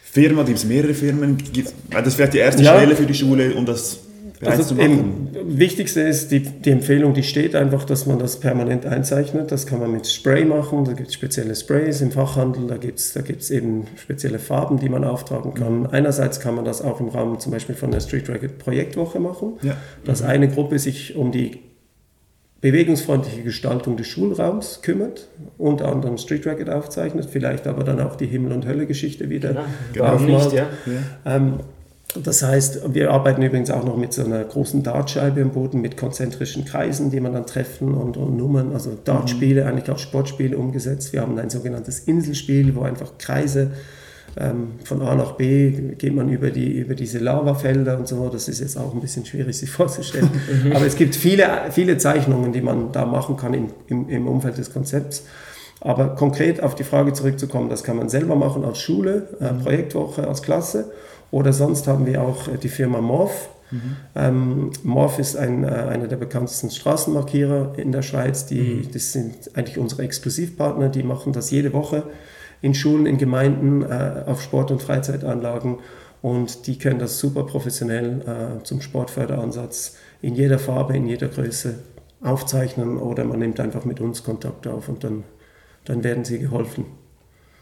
Firma, 0.03 0.42
gibt 0.44 0.59
es 0.59 0.64
mehrere 0.64 0.94
Firmen? 0.94 1.37
Gibt, 1.37 1.73
das 1.90 2.07
ist 2.07 2.14
vielleicht 2.14 2.35
die 2.35 2.38
erste 2.38 2.62
ja. 2.62 2.77
Stelle 2.77 2.97
für 2.97 3.07
die 3.07 3.14
Schule, 3.14 3.55
um 3.55 3.66
das 3.66 3.99
also 4.44 4.77
eben, 4.79 5.29
Wichtigste 5.44 6.01
ist 6.03 6.31
die, 6.31 6.40
die 6.40 6.70
Empfehlung, 6.70 7.14
die 7.14 7.22
steht 7.22 7.55
einfach, 7.55 7.85
dass 7.85 8.07
man 8.07 8.18
das 8.18 8.38
permanent 8.38 8.87
einzeichnet. 8.87 9.51
Das 9.51 9.66
kann 9.66 9.81
man 9.81 9.90
mit 9.90 10.07
Spray 10.07 10.44
machen, 10.44 10.85
da 10.85 10.92
gibt 10.92 11.09
es 11.09 11.14
spezielle 11.14 11.55
Sprays 11.55 12.01
im 12.01 12.12
Fachhandel, 12.12 12.66
da 12.68 12.77
gibt 12.77 12.98
es 12.98 13.12
da 13.12 13.20
gibt's 13.20 13.51
eben 13.51 13.87
spezielle 13.96 14.38
Farben, 14.38 14.79
die 14.79 14.88
man 14.88 15.05
auftragen 15.05 15.55
kann. 15.55 15.81
Mhm. 15.81 15.87
Einerseits 15.90 16.40
kann 16.40 16.55
man 16.55 16.64
das 16.64 16.83
auch 16.83 17.01
im 17.01 17.09
Rahmen 17.09 17.40
zum 17.40 17.53
Beispiel 17.53 17.74
von 17.74 17.90
der 17.90 18.01
Street 18.01 18.29
Racket 18.29 18.59
Projektwoche 18.59 19.18
machen, 19.18 19.55
ja. 19.62 19.77
dass 20.05 20.22
mhm. 20.22 20.29
eine 20.29 20.48
Gruppe 20.48 20.79
sich 20.79 21.16
um 21.16 21.33
die 21.33 21.59
bewegungsfreundliche 22.61 23.42
Gestaltung 23.42 23.96
des 23.96 24.09
Schulraums 24.09 24.83
kümmert, 24.83 25.29
unter 25.59 25.90
anderem 25.90 26.18
Street 26.18 26.46
Racket 26.46 26.68
aufzeichnet, 26.68 27.29
vielleicht 27.31 27.66
aber 27.66 27.85
dann 27.85 28.01
auch 28.01 28.16
die 28.16 28.27
Himmel- 28.27 28.53
und 28.53 28.66
Hölle-Geschichte 28.66 29.31
wieder 29.31 29.64
genau. 29.92 30.07
aufmalt. 30.07 30.44
Nicht, 30.44 30.53
ja. 30.55 30.66
Ja. 31.24 31.37
Ähm, 31.37 31.61
das 32.14 32.42
heißt, 32.42 32.94
wir 32.94 33.11
arbeiten 33.11 33.42
übrigens 33.42 33.71
auch 33.71 33.85
noch 33.85 33.97
mit 33.97 34.14
so 34.14 34.25
einer 34.25 34.42
großen 34.42 34.83
Dartscheibe 34.83 35.40
im 35.40 35.51
Boden 35.51 35.83
mit 35.83 35.99
konzentrischen 35.99 36.64
Kreisen, 36.64 37.11
die 37.11 37.21
man 37.21 37.35
dann 37.35 37.47
treffen 37.47 37.94
und, 37.94 38.16
und 38.16 38.37
Nummern, 38.37 38.73
also 38.73 38.97
Dartspiele, 39.05 39.62
mhm. 39.62 39.68
eigentlich 39.68 39.90
auch 39.90 39.99
Sportspiele 39.99 40.57
umgesetzt. 40.57 41.12
Wir 41.12 41.21
haben 41.21 41.38
ein 41.38 41.51
sogenanntes 41.51 42.01
Inselspiel, 42.01 42.75
wo 42.75 42.83
einfach 42.83 43.18
Kreise 43.18 43.73
ähm, 44.38 44.73
von 44.85 45.03
A 45.03 45.14
nach 45.14 45.33
B 45.33 45.71
geht 45.71 46.14
man 46.14 46.31
über, 46.31 46.51
die, 46.51 46.79
über 46.79 46.94
diese 46.94 47.18
Lavafelder 47.18 47.99
und 47.99 48.09
so. 48.09 48.29
Das 48.29 48.49
ist 48.49 48.61
jetzt 48.61 48.79
auch 48.79 48.94
ein 48.94 49.01
bisschen 49.01 49.27
schwierig 49.27 49.57
sich 49.57 49.71
vorzustellen. 49.71 50.31
Mhm. 50.49 50.73
Aber 50.73 50.87
es 50.87 50.97
gibt 50.97 51.14
viele, 51.14 51.47
viele 51.71 51.99
Zeichnungen, 51.99 52.53
die 52.53 52.62
man 52.62 52.90
da 52.90 53.05
machen 53.05 53.37
kann 53.37 53.53
im, 53.53 53.66
im, 53.87 54.09
im 54.09 54.27
Umfeld 54.27 54.57
des 54.57 54.73
Konzepts. 54.73 55.25
Aber 55.81 56.14
konkret 56.16 56.62
auf 56.62 56.75
die 56.75 56.85
Frage 56.85 57.12
zurückzukommen, 57.12 57.68
das 57.68 57.85
kann 57.85 57.97
man 57.97 58.09
selber 58.09 58.35
machen 58.35 58.64
als 58.64 58.79
Schule, 58.79 59.29
äh, 59.40 59.53
mhm. 59.53 59.59
Projektwoche, 59.61 60.27
als 60.27 60.42
Klasse. 60.42 60.90
Oder 61.30 61.52
sonst 61.52 61.86
haben 61.86 62.06
wir 62.06 62.22
auch 62.22 62.48
äh, 62.48 62.56
die 62.56 62.68
Firma 62.68 63.00
Morph. 63.00 63.48
Mhm. 63.70 63.96
Ähm, 64.14 64.70
Morph 64.82 65.18
ist 65.18 65.36
ein, 65.36 65.64
äh, 65.64 65.68
einer 65.68 66.08
der 66.08 66.16
bekanntesten 66.16 66.70
Straßenmarkierer 66.70 67.74
in 67.76 67.92
der 67.92 68.02
Schweiz. 68.02 68.46
Die, 68.46 68.84
mhm. 68.86 68.92
Das 68.92 69.12
sind 69.12 69.34
eigentlich 69.54 69.78
unsere 69.78 70.02
Exklusivpartner, 70.02 70.88
die 70.88 71.02
machen 71.02 71.32
das 71.32 71.50
jede 71.50 71.72
Woche 71.72 72.04
in 72.60 72.74
Schulen, 72.74 73.06
in 73.06 73.18
Gemeinden, 73.18 73.82
äh, 73.82 74.24
auf 74.26 74.42
Sport- 74.42 74.70
und 74.70 74.82
Freizeitanlagen. 74.82 75.78
Und 76.22 76.66
die 76.66 76.78
können 76.78 76.98
das 76.98 77.18
super 77.20 77.44
professionell 77.44 78.22
äh, 78.60 78.64
zum 78.64 78.80
Sportförderansatz 78.80 79.96
in 80.20 80.34
jeder 80.34 80.58
Farbe, 80.58 80.96
in 80.96 81.06
jeder 81.06 81.28
Größe 81.28 81.76
aufzeichnen 82.20 82.98
oder 82.98 83.24
man 83.24 83.38
nimmt 83.38 83.60
einfach 83.60 83.84
mit 83.84 84.00
uns 84.00 84.24
Kontakt 84.24 84.66
auf 84.66 84.88
und 84.88 85.04
dann, 85.04 85.22
dann 85.84 86.02
werden 86.02 86.24
sie 86.24 86.40
geholfen. 86.40 86.86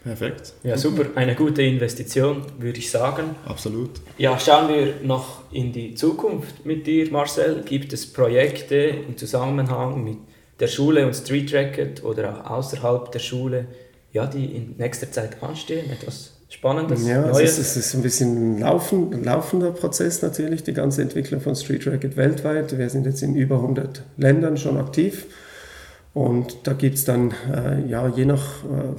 Perfekt. 0.07 0.53
Ja, 0.63 0.77
super. 0.77 1.05
Eine 1.15 1.35
gute 1.35 1.61
Investition, 1.61 2.43
würde 2.59 2.79
ich 2.79 2.89
sagen. 2.89 3.35
Absolut. 3.45 3.91
Ja, 4.17 4.39
schauen 4.39 4.69
wir 4.69 4.93
noch 5.03 5.41
in 5.51 5.73
die 5.73 5.95
Zukunft 5.95 6.65
mit 6.65 6.87
dir, 6.87 7.11
Marcel. 7.11 7.63
Gibt 7.65 7.91
es 7.91 8.11
Projekte 8.11 8.75
im 8.75 9.17
Zusammenhang 9.17 10.03
mit 10.03 10.17
der 10.61 10.67
Schule 10.67 11.05
und 11.05 11.13
Street 11.13 11.53
Racket 11.53 12.03
oder 12.03 12.45
auch 12.45 12.57
außerhalb 12.57 13.11
der 13.11 13.19
Schule, 13.19 13.67
ja, 14.13 14.25
die 14.25 14.45
in 14.45 14.75
nächster 14.77 15.11
Zeit 15.11 15.43
anstehen? 15.43 15.91
Etwas 15.91 16.37
Spannendes, 16.49 17.05
ja, 17.05 17.27
Neues? 17.27 17.51
Es 17.51 17.59
ist, 17.59 17.75
es 17.75 17.87
ist 17.87 17.95
ein 17.95 18.01
bisschen 18.01 18.55
ein, 18.55 18.59
laufen, 18.61 19.13
ein 19.13 19.25
laufender 19.25 19.71
Prozess 19.71 20.21
natürlich, 20.21 20.63
die 20.63 20.73
ganze 20.73 21.01
Entwicklung 21.01 21.41
von 21.41 21.53
Street 21.55 21.85
Racket 21.85 22.15
weltweit. 22.15 22.77
Wir 22.77 22.89
sind 22.89 23.05
jetzt 23.05 23.21
in 23.21 23.35
über 23.35 23.57
100 23.57 24.03
Ländern 24.15 24.55
schon 24.55 24.77
aktiv 24.77 25.25
und 26.13 26.59
da 26.63 26.71
gibt 26.71 26.95
es 26.95 27.03
dann, 27.03 27.33
äh, 27.53 27.85
ja, 27.89 28.07
je 28.07 28.23
nach 28.23 28.63
äh, 28.63 28.95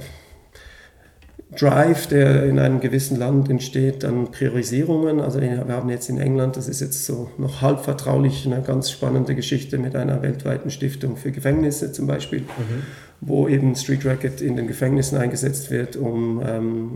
Drive, 1.57 2.05
der 2.07 2.45
in 2.45 2.59
einem 2.59 2.79
gewissen 2.79 3.17
Land 3.17 3.49
entsteht, 3.49 4.03
dann 4.03 4.29
Priorisierungen. 4.29 5.19
Also 5.19 5.41
wir 5.41 5.65
haben 5.67 5.89
jetzt 5.89 6.07
in 6.07 6.19
England, 6.19 6.57
das 6.57 6.67
ist 6.67 6.79
jetzt 6.79 7.05
so 7.05 7.31
noch 7.39 7.61
halb 7.61 7.83
vertraulich, 7.83 8.45
eine 8.45 8.61
ganz 8.61 8.91
spannende 8.91 9.33
Geschichte 9.33 9.79
mit 9.79 9.95
einer 9.95 10.21
weltweiten 10.21 10.69
Stiftung 10.69 11.17
für 11.17 11.31
Gefängnisse 11.31 11.91
zum 11.91 12.05
Beispiel, 12.05 12.41
mhm. 12.41 12.83
wo 13.21 13.47
eben 13.47 13.75
Street 13.75 14.05
Racket 14.05 14.41
in 14.41 14.57
den 14.57 14.67
Gefängnissen 14.67 15.17
eingesetzt 15.17 15.71
wird, 15.71 15.95
um 15.95 16.39
ähm, 16.45 16.91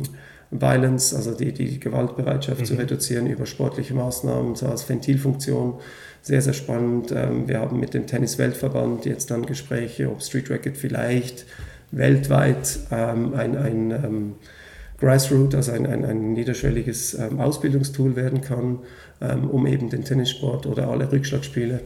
Violence, 0.51 1.15
also 1.15 1.33
die, 1.33 1.51
die 1.51 1.79
Gewaltbereitschaft 1.79 2.61
mhm. 2.61 2.65
zu 2.65 2.73
reduzieren 2.75 3.25
über 3.25 3.47
sportliche 3.47 3.95
Maßnahmen, 3.95 4.55
so 4.55 4.67
als 4.67 4.87
Ventilfunktion. 4.87 5.79
Sehr, 6.21 6.41
sehr 6.43 6.53
spannend. 6.53 7.11
Ähm, 7.11 7.47
wir 7.47 7.59
haben 7.59 7.79
mit 7.79 7.95
dem 7.95 8.05
Tennis-Weltverband 8.05 9.05
jetzt 9.05 9.31
dann 9.31 9.47
Gespräche, 9.47 10.09
ob 10.09 10.21
Street 10.21 10.51
Racket 10.51 10.77
vielleicht 10.77 11.45
weltweit 11.95 12.79
ähm, 12.91 13.33
ein, 13.33 13.57
ein 13.57 13.91
ähm, 13.91 14.33
Grassroot, 14.99 15.55
also 15.55 15.71
ein, 15.71 15.85
ein, 15.85 16.05
ein 16.05 16.33
niederschwelliges 16.33 17.15
ähm, 17.15 17.39
Ausbildungstool 17.39 18.15
werden 18.15 18.41
kann, 18.41 18.79
ähm, 19.21 19.49
um 19.49 19.67
eben 19.67 19.89
den 19.89 20.03
Tennissport 20.03 20.65
oder 20.65 20.87
alle 20.89 21.11
Rückschlagspiele 21.11 21.81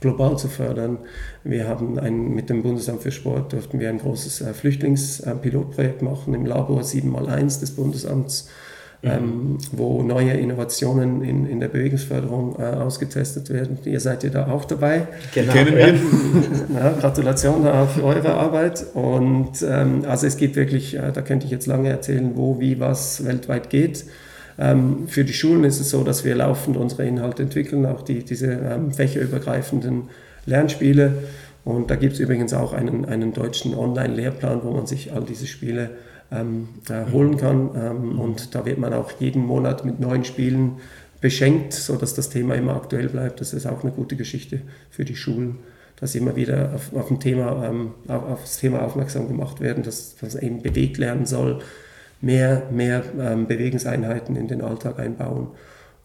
global 0.00 0.38
zu 0.38 0.48
fördern. 0.48 0.98
Wir 1.44 1.68
haben 1.68 1.98
ein, 1.98 2.34
mit 2.34 2.50
dem 2.50 2.62
Bundesamt 2.62 3.02
für 3.02 3.12
Sport 3.12 3.52
durften 3.52 3.80
wir 3.80 3.88
ein 3.88 3.98
großes 3.98 4.42
äh, 4.42 4.52
Flüchtlingspilotprojekt 4.52 6.02
machen 6.02 6.34
im 6.34 6.46
Labor 6.46 6.82
7x1 6.82 7.60
des 7.60 7.70
Bundesamts 7.72 8.48
ähm, 9.04 9.58
wo 9.72 10.02
neue 10.02 10.32
Innovationen 10.32 11.22
in, 11.22 11.46
in 11.46 11.60
der 11.60 11.68
Bewegungsförderung 11.68 12.56
äh, 12.58 12.62
ausgetestet 12.62 13.50
werden. 13.50 13.78
Ihr 13.84 14.00
seid 14.00 14.24
ja 14.24 14.30
da 14.30 14.48
auch 14.48 14.64
dabei. 14.64 15.06
Genau. 15.34 15.52
Kennen 15.52 15.76
wir. 15.76 15.94
Ja, 16.74 16.92
Gratulation 16.98 17.66
auch 17.66 17.88
für 17.88 18.04
eure 18.04 18.34
Arbeit. 18.34 18.84
Und 18.94 19.62
ähm, 19.68 20.04
also 20.08 20.26
es 20.26 20.36
geht 20.36 20.56
wirklich, 20.56 20.96
äh, 20.96 21.12
da 21.12 21.22
könnte 21.22 21.46
ich 21.46 21.52
jetzt 21.52 21.66
lange 21.66 21.88
erzählen, 21.88 22.32
wo, 22.34 22.60
wie, 22.60 22.80
was 22.80 23.24
weltweit 23.24 23.70
geht. 23.70 24.04
Ähm, 24.58 25.08
für 25.08 25.24
die 25.24 25.32
Schulen 25.32 25.64
ist 25.64 25.80
es 25.80 25.90
so, 25.90 26.04
dass 26.04 26.24
wir 26.24 26.34
laufend 26.34 26.76
unsere 26.76 27.06
Inhalte 27.06 27.42
entwickeln, 27.42 27.86
auch 27.86 28.02
die, 28.02 28.24
diese 28.24 28.52
ähm, 28.52 28.92
fächerübergreifenden 28.92 30.04
Lernspiele. 30.46 31.12
Und 31.64 31.90
da 31.90 31.96
gibt 31.96 32.14
es 32.14 32.20
übrigens 32.20 32.52
auch 32.52 32.72
einen, 32.72 33.04
einen 33.04 33.32
deutschen 33.32 33.74
Online-Lehrplan, 33.74 34.60
wo 34.62 34.70
man 34.72 34.86
sich 34.86 35.12
all 35.12 35.22
diese 35.22 35.46
Spiele 35.46 35.90
ähm, 36.30 36.68
äh, 36.88 37.10
holen 37.12 37.36
kann. 37.36 37.70
Ähm, 37.74 38.18
und 38.18 38.54
da 38.54 38.64
wird 38.64 38.78
man 38.78 38.92
auch 38.92 39.12
jeden 39.20 39.44
Monat 39.44 39.84
mit 39.84 40.00
neuen 40.00 40.24
Spielen 40.24 40.78
beschenkt, 41.20 41.72
sodass 41.72 42.14
das 42.14 42.28
Thema 42.28 42.54
immer 42.54 42.76
aktuell 42.76 43.08
bleibt. 43.08 43.40
Das 43.40 43.54
ist 43.54 43.66
auch 43.66 43.82
eine 43.82 43.92
gute 43.92 44.16
Geschichte 44.16 44.60
für 44.90 45.04
die 45.04 45.16
Schulen, 45.16 45.58
dass 45.98 46.14
immer 46.14 46.36
wieder 46.36 46.74
auf, 46.74 46.94
auf, 46.94 47.10
ein 47.10 47.20
Thema, 47.20 47.64
ähm, 47.64 47.92
auf, 48.08 48.24
auf, 48.24 48.40
das 48.42 48.58
Thema 48.58 48.82
aufmerksam 48.82 49.28
gemacht 49.28 49.60
werden, 49.60 49.82
dass, 49.82 50.16
dass 50.16 50.34
eben 50.34 50.62
bewegt 50.62 50.98
lernen 50.98 51.26
soll, 51.26 51.60
mehr, 52.20 52.64
mehr 52.70 53.04
ähm, 53.18 53.46
Bewegungseinheiten 53.46 54.36
in 54.36 54.48
den 54.48 54.60
Alltag 54.60 54.98
einbauen. 54.98 55.48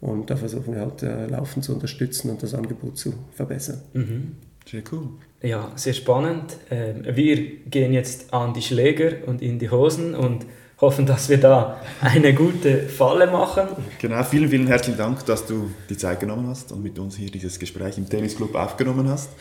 Und 0.01 0.29
da 0.29 0.37
versuchen 0.37 0.73
wir 0.73 0.81
halt 0.81 1.03
äh, 1.03 1.25
laufend 1.25 1.65
zu 1.65 1.73
unterstützen 1.73 2.29
und 2.29 2.41
das 2.41 2.53
Angebot 2.53 2.97
zu 2.97 3.13
verbessern. 3.33 3.81
Mhm. 3.93 4.35
Sehr 4.69 4.83
cool. 4.91 5.09
Ja, 5.41 5.71
sehr 5.75 5.93
spannend. 5.93 6.57
Ähm, 6.69 7.03
wir 7.03 7.37
gehen 7.65 7.91
jetzt 7.91 8.31
an 8.31 8.53
die 8.53 8.61
Schläger 8.61 9.13
und 9.25 9.41
in 9.41 9.57
die 9.57 9.71
Hosen 9.71 10.13
und 10.13 10.45
hoffen, 10.79 11.07
dass 11.07 11.27
wir 11.27 11.37
da 11.37 11.81
eine 12.01 12.35
gute 12.35 12.83
Falle 12.83 13.25
machen. 13.27 13.67
Genau, 13.99 14.23
vielen, 14.23 14.47
vielen 14.49 14.67
herzlichen 14.67 14.97
Dank, 14.97 15.25
dass 15.25 15.47
du 15.47 15.71
die 15.89 15.97
Zeit 15.97 16.19
genommen 16.19 16.47
hast 16.47 16.71
und 16.71 16.83
mit 16.83 16.99
uns 16.99 17.15
hier 17.15 17.31
dieses 17.31 17.57
Gespräch 17.57 17.97
im 17.97 18.07
Tennisclub 18.07 18.53
aufgenommen 18.53 19.09
hast. 19.09 19.31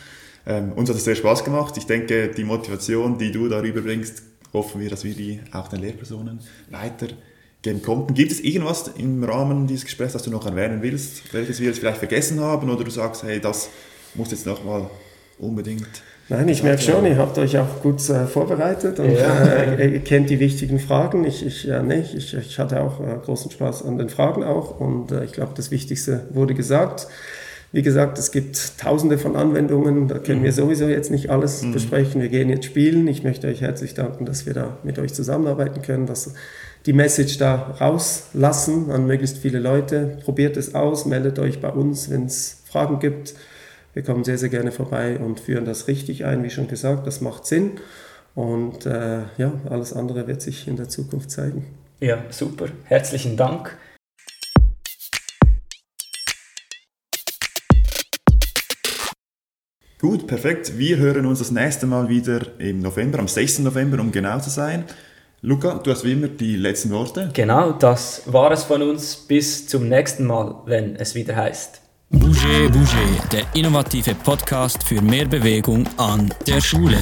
Ähm, 0.47 0.71
uns 0.73 0.89
hat 0.89 0.95
es 0.95 1.03
sehr 1.03 1.15
Spaß 1.15 1.43
gemacht. 1.43 1.77
Ich 1.77 1.85
denke, 1.85 2.29
die 2.29 2.43
Motivation, 2.43 3.19
die 3.19 3.31
du 3.31 3.47
darüber 3.49 3.81
bringst, 3.81 4.23
hoffen 4.51 4.81
wir, 4.81 4.89
dass 4.89 5.03
wir 5.03 5.13
die 5.13 5.41
auch 5.51 5.67
den 5.67 5.81
Lehrpersonen 5.81 6.39
weitergeben 6.71 7.83
konnten. 7.83 8.15
Gibt 8.15 8.31
es 8.31 8.39
irgendwas 8.39 8.87
im 8.97 9.23
Rahmen 9.23 9.67
dieses 9.67 9.85
Gesprächs, 9.85 10.13
das 10.13 10.23
du 10.23 10.31
noch 10.31 10.47
erwähnen 10.47 10.81
willst, 10.81 11.31
welches 11.35 11.59
wir 11.59 11.67
jetzt 11.67 11.79
vielleicht 11.79 11.99
vergessen 11.99 12.39
haben 12.39 12.67
oder 12.67 12.83
du 12.83 12.89
sagst, 12.89 13.21
hey, 13.21 13.39
das 13.39 13.69
muss 14.15 14.31
jetzt 14.31 14.47
nochmal 14.47 14.89
unbedingt. 15.39 15.87
Nein, 16.31 16.47
ich 16.47 16.61
merke 16.61 16.81
schon, 16.83 17.07
ihr 17.07 17.17
habt 17.17 17.39
euch 17.39 17.57
auch 17.57 17.81
gut 17.81 18.07
äh, 18.07 18.27
vorbereitet 18.27 18.99
und 18.99 19.11
ja. 19.11 19.43
äh, 19.45 19.93
ihr 19.93 19.99
kennt 20.01 20.29
die 20.29 20.39
wichtigen 20.39 20.79
Fragen. 20.79 21.25
Ich, 21.25 21.43
ich, 21.43 21.67
äh, 21.67 21.81
nee, 21.81 22.03
ich, 22.15 22.35
ich 22.35 22.59
hatte 22.59 22.81
auch 22.81 22.99
äh, 22.99 23.17
großen 23.25 23.49
Spaß 23.49 23.83
an 23.83 23.97
den 23.97 24.09
Fragen 24.09 24.43
auch 24.43 24.79
und 24.79 25.11
äh, 25.11 25.23
ich 25.23 25.31
glaube, 25.31 25.53
das 25.55 25.71
Wichtigste 25.71 26.27
wurde 26.29 26.53
gesagt. 26.53 27.07
Wie 27.71 27.81
gesagt, 27.81 28.17
es 28.17 28.31
gibt 28.31 28.79
tausende 28.79 29.17
von 29.17 29.35
Anwendungen, 29.35 30.07
da 30.07 30.19
können 30.19 30.41
mhm. 30.41 30.45
wir 30.45 30.53
sowieso 30.53 30.87
jetzt 30.87 31.09
nicht 31.09 31.31
alles 31.31 31.63
mhm. 31.63 31.73
besprechen. 31.73 32.21
Wir 32.21 32.29
gehen 32.29 32.49
jetzt 32.49 32.65
spielen. 32.65 33.07
Ich 33.07 33.23
möchte 33.23 33.47
euch 33.47 33.61
herzlich 33.61 33.95
danken, 33.95 34.25
dass 34.25 34.45
wir 34.45 34.53
da 34.53 34.77
mit 34.83 34.99
euch 34.99 35.13
zusammenarbeiten 35.13 35.81
können, 35.81 36.05
dass 36.05 36.33
die 36.85 36.93
Message 36.93 37.39
da 37.39 37.75
rauslassen 37.79 38.91
an 38.91 39.07
möglichst 39.07 39.39
viele 39.39 39.59
Leute. 39.59 40.17
Probiert 40.23 40.57
es 40.57 40.75
aus, 40.75 41.05
meldet 41.05 41.39
euch 41.39 41.59
bei 41.59 41.69
uns, 41.69 42.09
wenn 42.09 42.25
es 42.25 42.61
Fragen 42.65 42.99
gibt. 42.99 43.33
Wir 43.93 44.03
kommen 44.03 44.23
sehr, 44.23 44.37
sehr 44.37 44.49
gerne 44.49 44.71
vorbei 44.71 45.17
und 45.17 45.39
führen 45.39 45.65
das 45.65 45.87
richtig 45.87 46.23
ein, 46.23 46.43
wie 46.43 46.51
schon 46.51 46.67
gesagt, 46.67 47.07
das 47.07 47.21
macht 47.21 47.47
Sinn. 47.47 47.79
Und 48.35 48.85
äh, 48.85 49.21
ja, 49.37 49.53
alles 49.67 49.93
andere 49.93 50.27
wird 50.27 50.43
sich 50.43 50.67
in 50.67 50.75
der 50.75 50.89
Zukunft 50.89 51.31
zeigen. 51.31 51.65
Ja, 51.99 52.23
super. 52.29 52.67
Herzlichen 52.83 53.35
Dank. 53.35 53.75
Gut, 59.99 60.27
perfekt. 60.27 60.77
Wir 60.77 60.97
hören 60.97 61.25
uns 61.25 61.39
das 61.39 61.49
nächste 61.49 61.87
Mal 61.87 62.07
wieder 62.09 62.41
im 62.59 62.81
November, 62.81 63.17
am 63.19 63.27
6. 63.27 63.59
November, 63.59 63.99
um 63.99 64.11
genau 64.11 64.39
zu 64.39 64.51
sein. 64.51 64.85
Luca, 65.41 65.79
du 65.79 65.89
hast 65.89 66.05
wie 66.05 66.13
immer 66.13 66.27
die 66.27 66.55
letzten 66.55 66.91
Worte. 66.91 67.31
Genau, 67.33 67.71
das 67.71 68.21
war 68.27 68.51
es 68.51 68.63
von 68.65 68.83
uns. 68.83 69.15
Bis 69.15 69.67
zum 69.67 69.89
nächsten 69.89 70.25
Mal, 70.25 70.61
wenn 70.67 70.95
es 70.95 71.15
wieder 71.15 71.35
heißt. 71.35 71.81
Bouger 72.11 72.69
Bouger, 72.69 73.27
der 73.31 73.45
innovative 73.53 74.15
Podcast 74.15 74.83
für 74.83 74.99
mehr 74.99 75.25
Bewegung 75.25 75.87
an 75.97 76.33
der 76.47 76.59
Schule. 76.59 76.97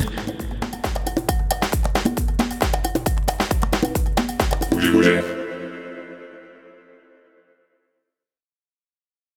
Bouger 4.69 4.91
Bouger. 4.91 5.36